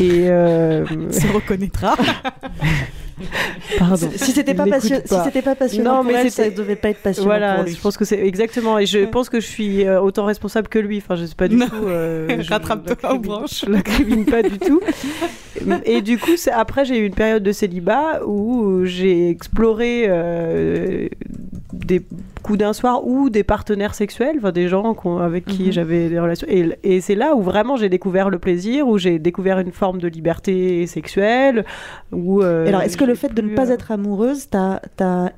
Et 0.00 0.28
euh, 0.30 0.84
Se 1.10 1.26
reconnaîtra. 1.32 1.94
pardon. 3.78 4.10
Si 4.16 4.32
c'était 4.32 4.54
pas, 4.54 4.66
passion- 4.66 5.00
si 5.04 5.08
pas. 5.14 5.24
c'était 5.24 5.42
pas 5.42 5.54
passionnant 5.54 5.90
Non, 5.96 6.02
pour 6.02 6.12
mais 6.12 6.18
elle, 6.18 6.30
ça 6.30 6.50
devait 6.50 6.76
pas 6.76 6.90
être 6.90 7.00
passionnant 7.02 7.28
Voilà, 7.28 7.54
pour 7.56 7.64
lui. 7.64 7.72
je 7.74 7.80
pense 7.80 7.96
que 7.96 8.04
c'est 8.04 8.18
exactement. 8.26 8.78
Et 8.78 8.86
je 8.86 8.98
pense 9.06 9.28
que 9.28 9.40
je 9.40 9.46
suis 9.46 9.84
euh, 9.86 10.00
autant 10.00 10.24
responsable 10.26 10.68
que 10.68 10.78
lui. 10.78 10.98
Enfin, 10.98 11.16
je 11.16 11.24
sais 11.24 11.34
pas 11.34 11.48
du 11.48 11.56
Non. 11.56 11.68
tout. 11.68 11.86
euh, 11.86 12.28
je- 12.42 12.50
Rattrape-toi 12.50 13.14
aux 13.14 13.18
branches. 13.18 13.64
Je 13.64 13.70
l'incrimine 13.70 14.24
pas 14.26 14.42
du 14.42 14.58
tout. 14.58 14.80
Et 15.84 16.02
du 16.02 16.18
coup, 16.18 16.36
c'est- 16.36 16.50
après, 16.50 16.84
j'ai 16.84 16.98
eu 16.98 17.06
une 17.06 17.14
période 17.14 17.42
de 17.42 17.52
célibat 17.52 18.20
où 18.26 18.84
j'ai 18.84 19.30
exploré 19.30 20.04
euh, 20.08 21.08
des 21.72 22.02
coups 22.46 22.58
d'un 22.60 22.72
soir 22.72 23.06
ou 23.06 23.28
des 23.28 23.42
partenaires 23.44 23.94
sexuels, 23.94 24.40
des 24.52 24.68
gens 24.68 24.94
avec 25.20 25.44
qui 25.46 25.64
Mhm. 25.64 25.72
j'avais 25.72 26.08
des 26.08 26.20
relations. 26.20 26.46
Et, 26.48 26.78
et 26.84 27.00
c'est 27.00 27.14
là 27.16 27.34
où 27.34 27.42
vraiment 27.42 27.76
j'ai 27.76 27.88
découvert 27.88 28.30
le 28.30 28.38
plaisir, 28.38 28.86
où 28.86 28.98
j'ai 28.98 29.18
découvert 29.18 29.58
une 29.58 29.72
forme 29.72 29.98
de 29.98 30.08
liberté 30.08 30.86
sexuelle. 30.86 31.64
Où, 32.12 32.42
euh, 32.42 32.66
Alors, 32.68 32.82
est-ce 32.82 32.96
que 32.96 33.04
le 33.04 33.14
fait 33.14 33.34
de 33.34 33.42
ne 33.42 33.54
pas 33.56 33.70
euh, 33.70 33.74
être 33.74 33.90
amoureuse 33.90 34.48
t'a 34.48 34.80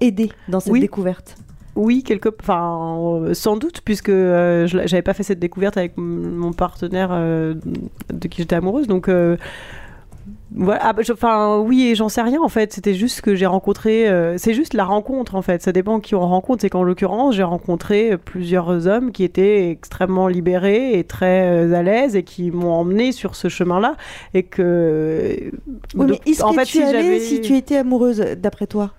aidé 0.00 0.30
dans 0.48 0.60
cette 0.60 0.72
Oui. 0.72 0.80
découverte? 0.80 1.36
Oui, 1.76 2.02
quelque, 2.02 2.28
enfin, 2.40 2.98
euh, 3.22 3.34
sans 3.34 3.56
doute, 3.56 3.82
puisque 3.84 4.08
euh, 4.08 4.66
j'avais 4.66 5.00
pas 5.02 5.14
fait 5.14 5.22
cette 5.22 5.38
découverte 5.38 5.76
avec 5.76 5.92
mon 5.96 6.52
partenaire 6.52 7.10
euh, 7.12 7.54
de 8.12 8.28
qui 8.28 8.42
j'étais 8.42 8.56
amoureuse, 8.56 8.86
donc. 8.88 9.08
Euh, 10.28 10.64
voilà, 10.64 10.80
ah, 10.82 10.92
bah, 10.92 11.02
je- 11.02 11.12
enfin 11.12 11.58
oui 11.58 11.88
et 11.88 11.94
j'en 11.94 12.08
sais 12.08 12.22
rien 12.22 12.40
en 12.42 12.48
fait. 12.48 12.72
C'était 12.72 12.94
juste 12.94 13.20
que 13.20 13.34
j'ai 13.34 13.46
rencontré. 13.46 14.08
euh, 14.08 14.36
c'est 14.38 14.54
juste 14.54 14.74
la 14.74 14.84
rencontre 14.84 15.34
en 15.34 15.42
fait. 15.42 15.62
Ça 15.62 15.72
dépend 15.72 16.00
qui 16.00 16.14
on 16.14 16.20
rencontre. 16.26 16.62
C'est 16.62 16.70
qu'en 16.70 16.82
l'occurrence 16.82 17.34
j'ai 17.34 17.42
rencontré 17.42 18.16
plusieurs 18.18 18.86
hommes 18.86 19.12
qui 19.12 19.24
étaient 19.24 19.70
extrêmement 19.70 20.28
libérés 20.28 20.98
et 20.98 21.04
très 21.04 21.48
euh, 21.50 21.74
à 21.74 21.82
l'aise 21.82 22.16
et 22.16 22.22
qui 22.22 22.50
m'ont 22.50 22.72
emmené 22.72 23.12
sur 23.12 23.34
ce 23.36 23.48
chemin-là 23.48 23.96
et 24.34 24.42
que. 24.42 25.50
Oui, 25.94 26.06
donc, 26.06 26.10
mais 26.10 26.20
est-ce 26.26 26.42
en 26.42 26.50
que 26.50 26.54
fait, 26.56 26.64
tu 26.64 26.78
si 26.78 26.82
allais 26.82 27.18
si 27.20 27.40
tu 27.40 27.56
étais 27.56 27.76
amoureuse, 27.78 28.18
d'après 28.38 28.66
toi? 28.66 28.92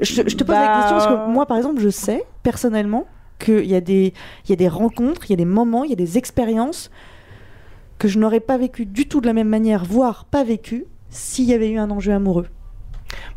Je, 0.00 0.22
je 0.26 0.36
te 0.36 0.44
pose 0.44 0.58
la 0.58 0.68
Bah, 0.68 0.68
question 0.68 0.96
parce 0.96 1.06
que 1.06 1.14
moi, 1.14 1.46
par 1.46 1.56
exemple, 1.56 1.80
je 1.80 1.88
sais 1.88 2.24
personnellement 2.42 3.06
qu'il 3.38 3.64
y, 3.66 3.74
a 3.74 3.80
des- 3.80 4.12
il 4.44 4.50
y 4.50 4.52
a 4.52 4.56
des 4.56 4.68
rencontres, 4.68 5.22
il 5.26 5.30
y 5.30 5.32
a 5.32 5.36
des 5.36 5.44
moments, 5.46 5.84
il 5.84 5.90
y 5.90 5.92
a 5.92 5.96
des 5.96 6.18
expériences 6.18 6.90
que 8.00 8.08
je 8.08 8.18
n'aurais 8.18 8.40
pas 8.40 8.58
vécu 8.58 8.84
du 8.86 9.06
tout 9.06 9.20
de 9.20 9.26
la 9.26 9.32
même 9.32 9.48
manière, 9.48 9.84
voire 9.84 10.24
pas 10.24 10.42
vécu, 10.42 10.86
s'il 11.10 11.44
y 11.44 11.54
avait 11.54 11.70
eu 11.70 11.78
un 11.78 11.90
enjeu 11.90 12.12
amoureux. 12.12 12.46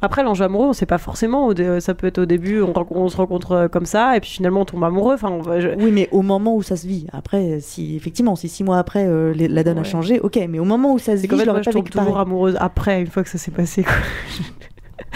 Après, 0.04 0.24
l'enjeu 0.24 0.46
amoureux, 0.46 0.68
on 0.68 0.74
sait 0.74 0.86
pas 0.86 0.98
forcément. 1.00 1.52
Dé- 1.54 1.80
Ça 1.82 1.94
peut 1.96 2.08
être 2.08 2.20
au 2.20 2.26
début, 2.26 2.62
on, 2.62 3.10
se 3.10 3.18
rencontre 3.18 3.52
euh, 3.54 3.68
comme 3.68 3.86
ça, 3.86 4.16
et 4.16 4.20
puis 4.20 4.30
finalement, 4.30 4.62
on 4.62 4.66
tombe 4.66 4.84
amoureux. 4.84 5.16
Enfin, 5.16 5.30
on 5.32 5.42
va- 5.42 5.60
je- 5.60 5.70
Oui, 5.70 5.92
mais 5.92 6.08
au 6.12 6.22
moment 6.22 6.56
où 6.56 6.62
ça 6.62 6.76
se 6.76 6.86
vit. 6.88 7.08
Après, 7.12 7.60
si 7.60 7.96
effectivement, 7.96 8.36
si 8.36 8.48
six 8.50 8.64
mois 8.64 8.78
après 8.78 9.06
euh, 9.08 9.34
la 9.36 9.64
donne 9.64 9.80
a 9.80 9.84
changé, 9.84 10.20
ok. 10.20 10.40
Mais 10.50 10.60
au 10.60 10.66
moment 10.66 10.94
où 10.94 11.00
ça 11.00 11.18
se 11.18 11.22
vit, 11.24 11.28
je 11.30 11.36
moi, 11.36 11.46
l'aurais 11.46 11.64
je 11.64 11.72
tombe 11.72 11.90
toujours 11.90 12.06
pareil. 12.14 12.22
amoureuse 12.22 12.56
après, 12.60 13.02
une 13.02 13.08
fois 13.08 13.24
que 13.24 13.30
ça 13.30 13.38
s'est 13.38 13.52
passé. 13.52 13.84
quoi. 13.84 13.94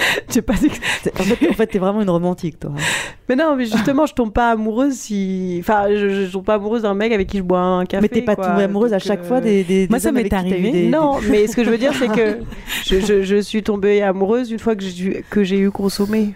Pas 0.46 0.54
En 0.54 1.24
fait, 1.24 1.50
en 1.50 1.54
fait, 1.54 1.68
t'es 1.68 1.80
vraiment 1.80 2.02
une 2.02 2.10
romantique, 2.10 2.60
toi. 2.60 2.72
Mais 3.28 3.36
non, 3.36 3.56
mais 3.56 3.66
justement, 3.66 4.06
je 4.06 4.14
tombe 4.14 4.32
pas 4.32 4.52
amoureuse 4.52 4.94
si. 4.94 5.58
Enfin, 5.62 5.88
je, 5.90 6.26
je 6.26 6.32
tombe 6.32 6.46
pas 6.46 6.56
amoureuse 6.56 6.84
d'un 6.84 6.94
mec 6.94 7.12
avec 7.12 7.28
qui 7.28 7.38
je 7.40 7.44
bois 7.44 7.60
un 7.60 7.86
café. 7.86 8.02
mais 8.02 8.08
t'es 8.10 8.22
pas 8.22 8.36
tombée 8.36 8.64
amoureuse 8.64 8.94
à 8.94 9.00
chaque 9.00 9.22
euh, 9.22 9.24
fois 9.24 9.42
des, 9.42 9.64
des, 9.64 9.88
Moi, 9.90 9.98
des 10.00 10.04
ça 10.04 10.12
m'est 10.12 10.32
arrivé. 10.34 10.72
des- 10.72 10.88
Non, 10.90 11.16
mais 11.30 11.48
ce 11.48 11.56
que 11.56 11.64
je 11.64 11.70
veux 11.70 11.78
dire, 11.78 11.94
c'est 11.94 12.08
que 12.10 12.38
je, 12.86 13.00
je- 13.00 13.24
je 13.24 13.38
suis 13.42 13.64
tombée 13.64 14.02
amoureuse 14.02 14.52
une 14.52 14.60
fois 14.60 14.76
que 14.76 14.84
j'ai 14.84 15.24
que 15.30 15.44
j'ai 15.44 15.58
eu 15.60 15.72
consommé. 15.72 16.34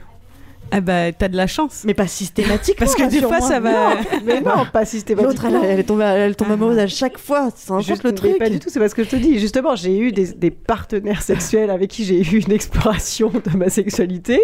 Ah 0.71 0.79
bah, 0.81 1.11
t'as 1.11 1.27
de 1.27 1.35
la 1.35 1.47
chance. 1.47 1.83
Mais 1.85 1.93
pas 1.93 2.07
systématiquement. 2.07 2.85
Parce 2.85 2.95
que 2.95 3.09
des 3.09 3.19
fois, 3.21 3.41
ça 3.41 3.59
va. 3.59 3.95
Mais 4.25 4.39
non, 4.41 4.65
pas 4.71 4.79
L'autre, 4.79 4.87
systématiquement. 4.87 5.61
elle, 5.63 5.79
elle 5.79 5.85
tombe, 5.85 6.01
elle 6.01 6.35
tombe 6.35 6.51
amoureuse 6.51 6.77
à 6.79 6.87
chaque 6.87 7.17
fois. 7.17 7.49
C'est 7.55 7.79
Juste- 7.81 8.03
le 8.03 8.13
truc. 8.15 8.37
Pas 8.37 8.49
du 8.49 8.59
tout, 8.59 8.69
c'est 8.69 8.79
pas 8.79 8.87
ce 8.89 8.95
que 8.95 9.03
je 9.03 9.09
te 9.09 9.15
dis. 9.17 9.37
Justement, 9.39 9.75
j'ai 9.75 9.97
eu 9.97 10.11
des, 10.11 10.27
des 10.33 10.51
partenaires 10.51 11.21
sexuels 11.21 11.69
avec 11.69 11.89
qui 11.89 12.05
j'ai 12.05 12.21
eu 12.21 12.39
une 12.41 12.51
exploration 12.51 13.29
de 13.31 13.57
ma 13.57 13.69
sexualité. 13.69 14.39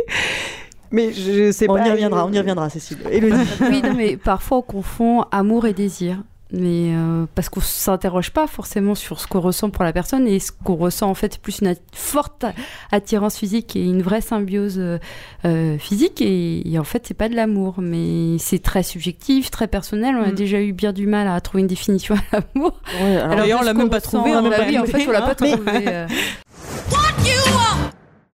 Mais 0.92 1.12
je 1.12 1.52
sais 1.52 1.70
On 1.70 1.76
pas. 1.76 1.88
y 1.88 1.92
reviendra, 1.92 2.26
on 2.26 2.32
y 2.32 2.38
reviendra, 2.40 2.70
Cécile. 2.70 2.98
Élodie. 3.12 3.36
Oui, 3.62 3.82
non, 3.82 3.94
mais 3.94 4.16
parfois 4.18 4.60
on 4.60 4.62
confond 4.62 5.24
amour 5.32 5.66
et 5.66 5.74
désir. 5.74 6.24
Mais 6.54 6.94
euh, 6.96 7.26
parce 7.36 7.50
qu'on 7.50 7.60
s'interroge 7.60 8.32
pas 8.32 8.48
forcément 8.48 8.96
sur 8.96 9.20
ce 9.20 9.28
qu'on 9.28 9.42
ressent 9.42 9.70
pour 9.70 9.84
la 9.84 9.92
personne 9.92 10.26
et 10.28 10.40
ce 10.40 10.52
qu'on 10.54 10.76
ressent 10.76 11.10
en 11.10 11.14
fait 11.14 11.34
c'est 11.34 11.42
plus 11.42 11.60
une 11.60 11.68
at- 11.68 11.76
forte 11.94 12.46
attirance 12.92 13.36
physique 13.38 13.76
et 13.76 13.84
une 13.84 14.02
vraie 14.02 14.22
symbiose 14.22 14.78
euh, 14.80 14.98
euh, 15.44 15.78
physique 15.78 16.22
et, 16.22 16.66
et 16.72 16.80
en 16.80 16.86
fait 16.86 17.04
c'est 17.06 17.14
pas 17.14 17.28
de 17.28 17.36
l'amour. 17.36 17.76
Mais 17.80 18.38
c'est 18.40 18.60
très 18.64 18.84
subjectif 18.84 19.52
très 19.52 19.68
personnel. 19.68 20.16
On 20.16 20.24
a 20.24 20.32
Mm. 20.32 20.36
déjà 20.36 20.62
eu 20.62 20.72
bien 20.72 20.94
du 20.94 21.06
mal 21.06 21.28
à 21.28 21.40
trouver 21.42 21.62
une 21.62 21.68
définition 21.68 22.16
à 22.32 22.40
l'amour. 22.56 22.80
Ouais, 23.02 23.18
alors- 23.18 23.36
D'ailleurs, 23.36 23.58
on 23.60 23.62
que 23.62 23.66
l'a 23.68 23.74
même 23.74 23.90
pas 23.90 24.00
trouvé, 24.02 24.32
on 24.34 24.42
l'a 24.50 24.58
pas 24.58 24.66
oui, 24.68 24.78
en 24.80 24.84
trouvé, 24.84 25.00
fait 25.04 25.08
on 25.10 25.12
l'a 25.12 25.22
pas 25.22 25.36
trouvé 25.36 25.58
euh. 25.88 26.08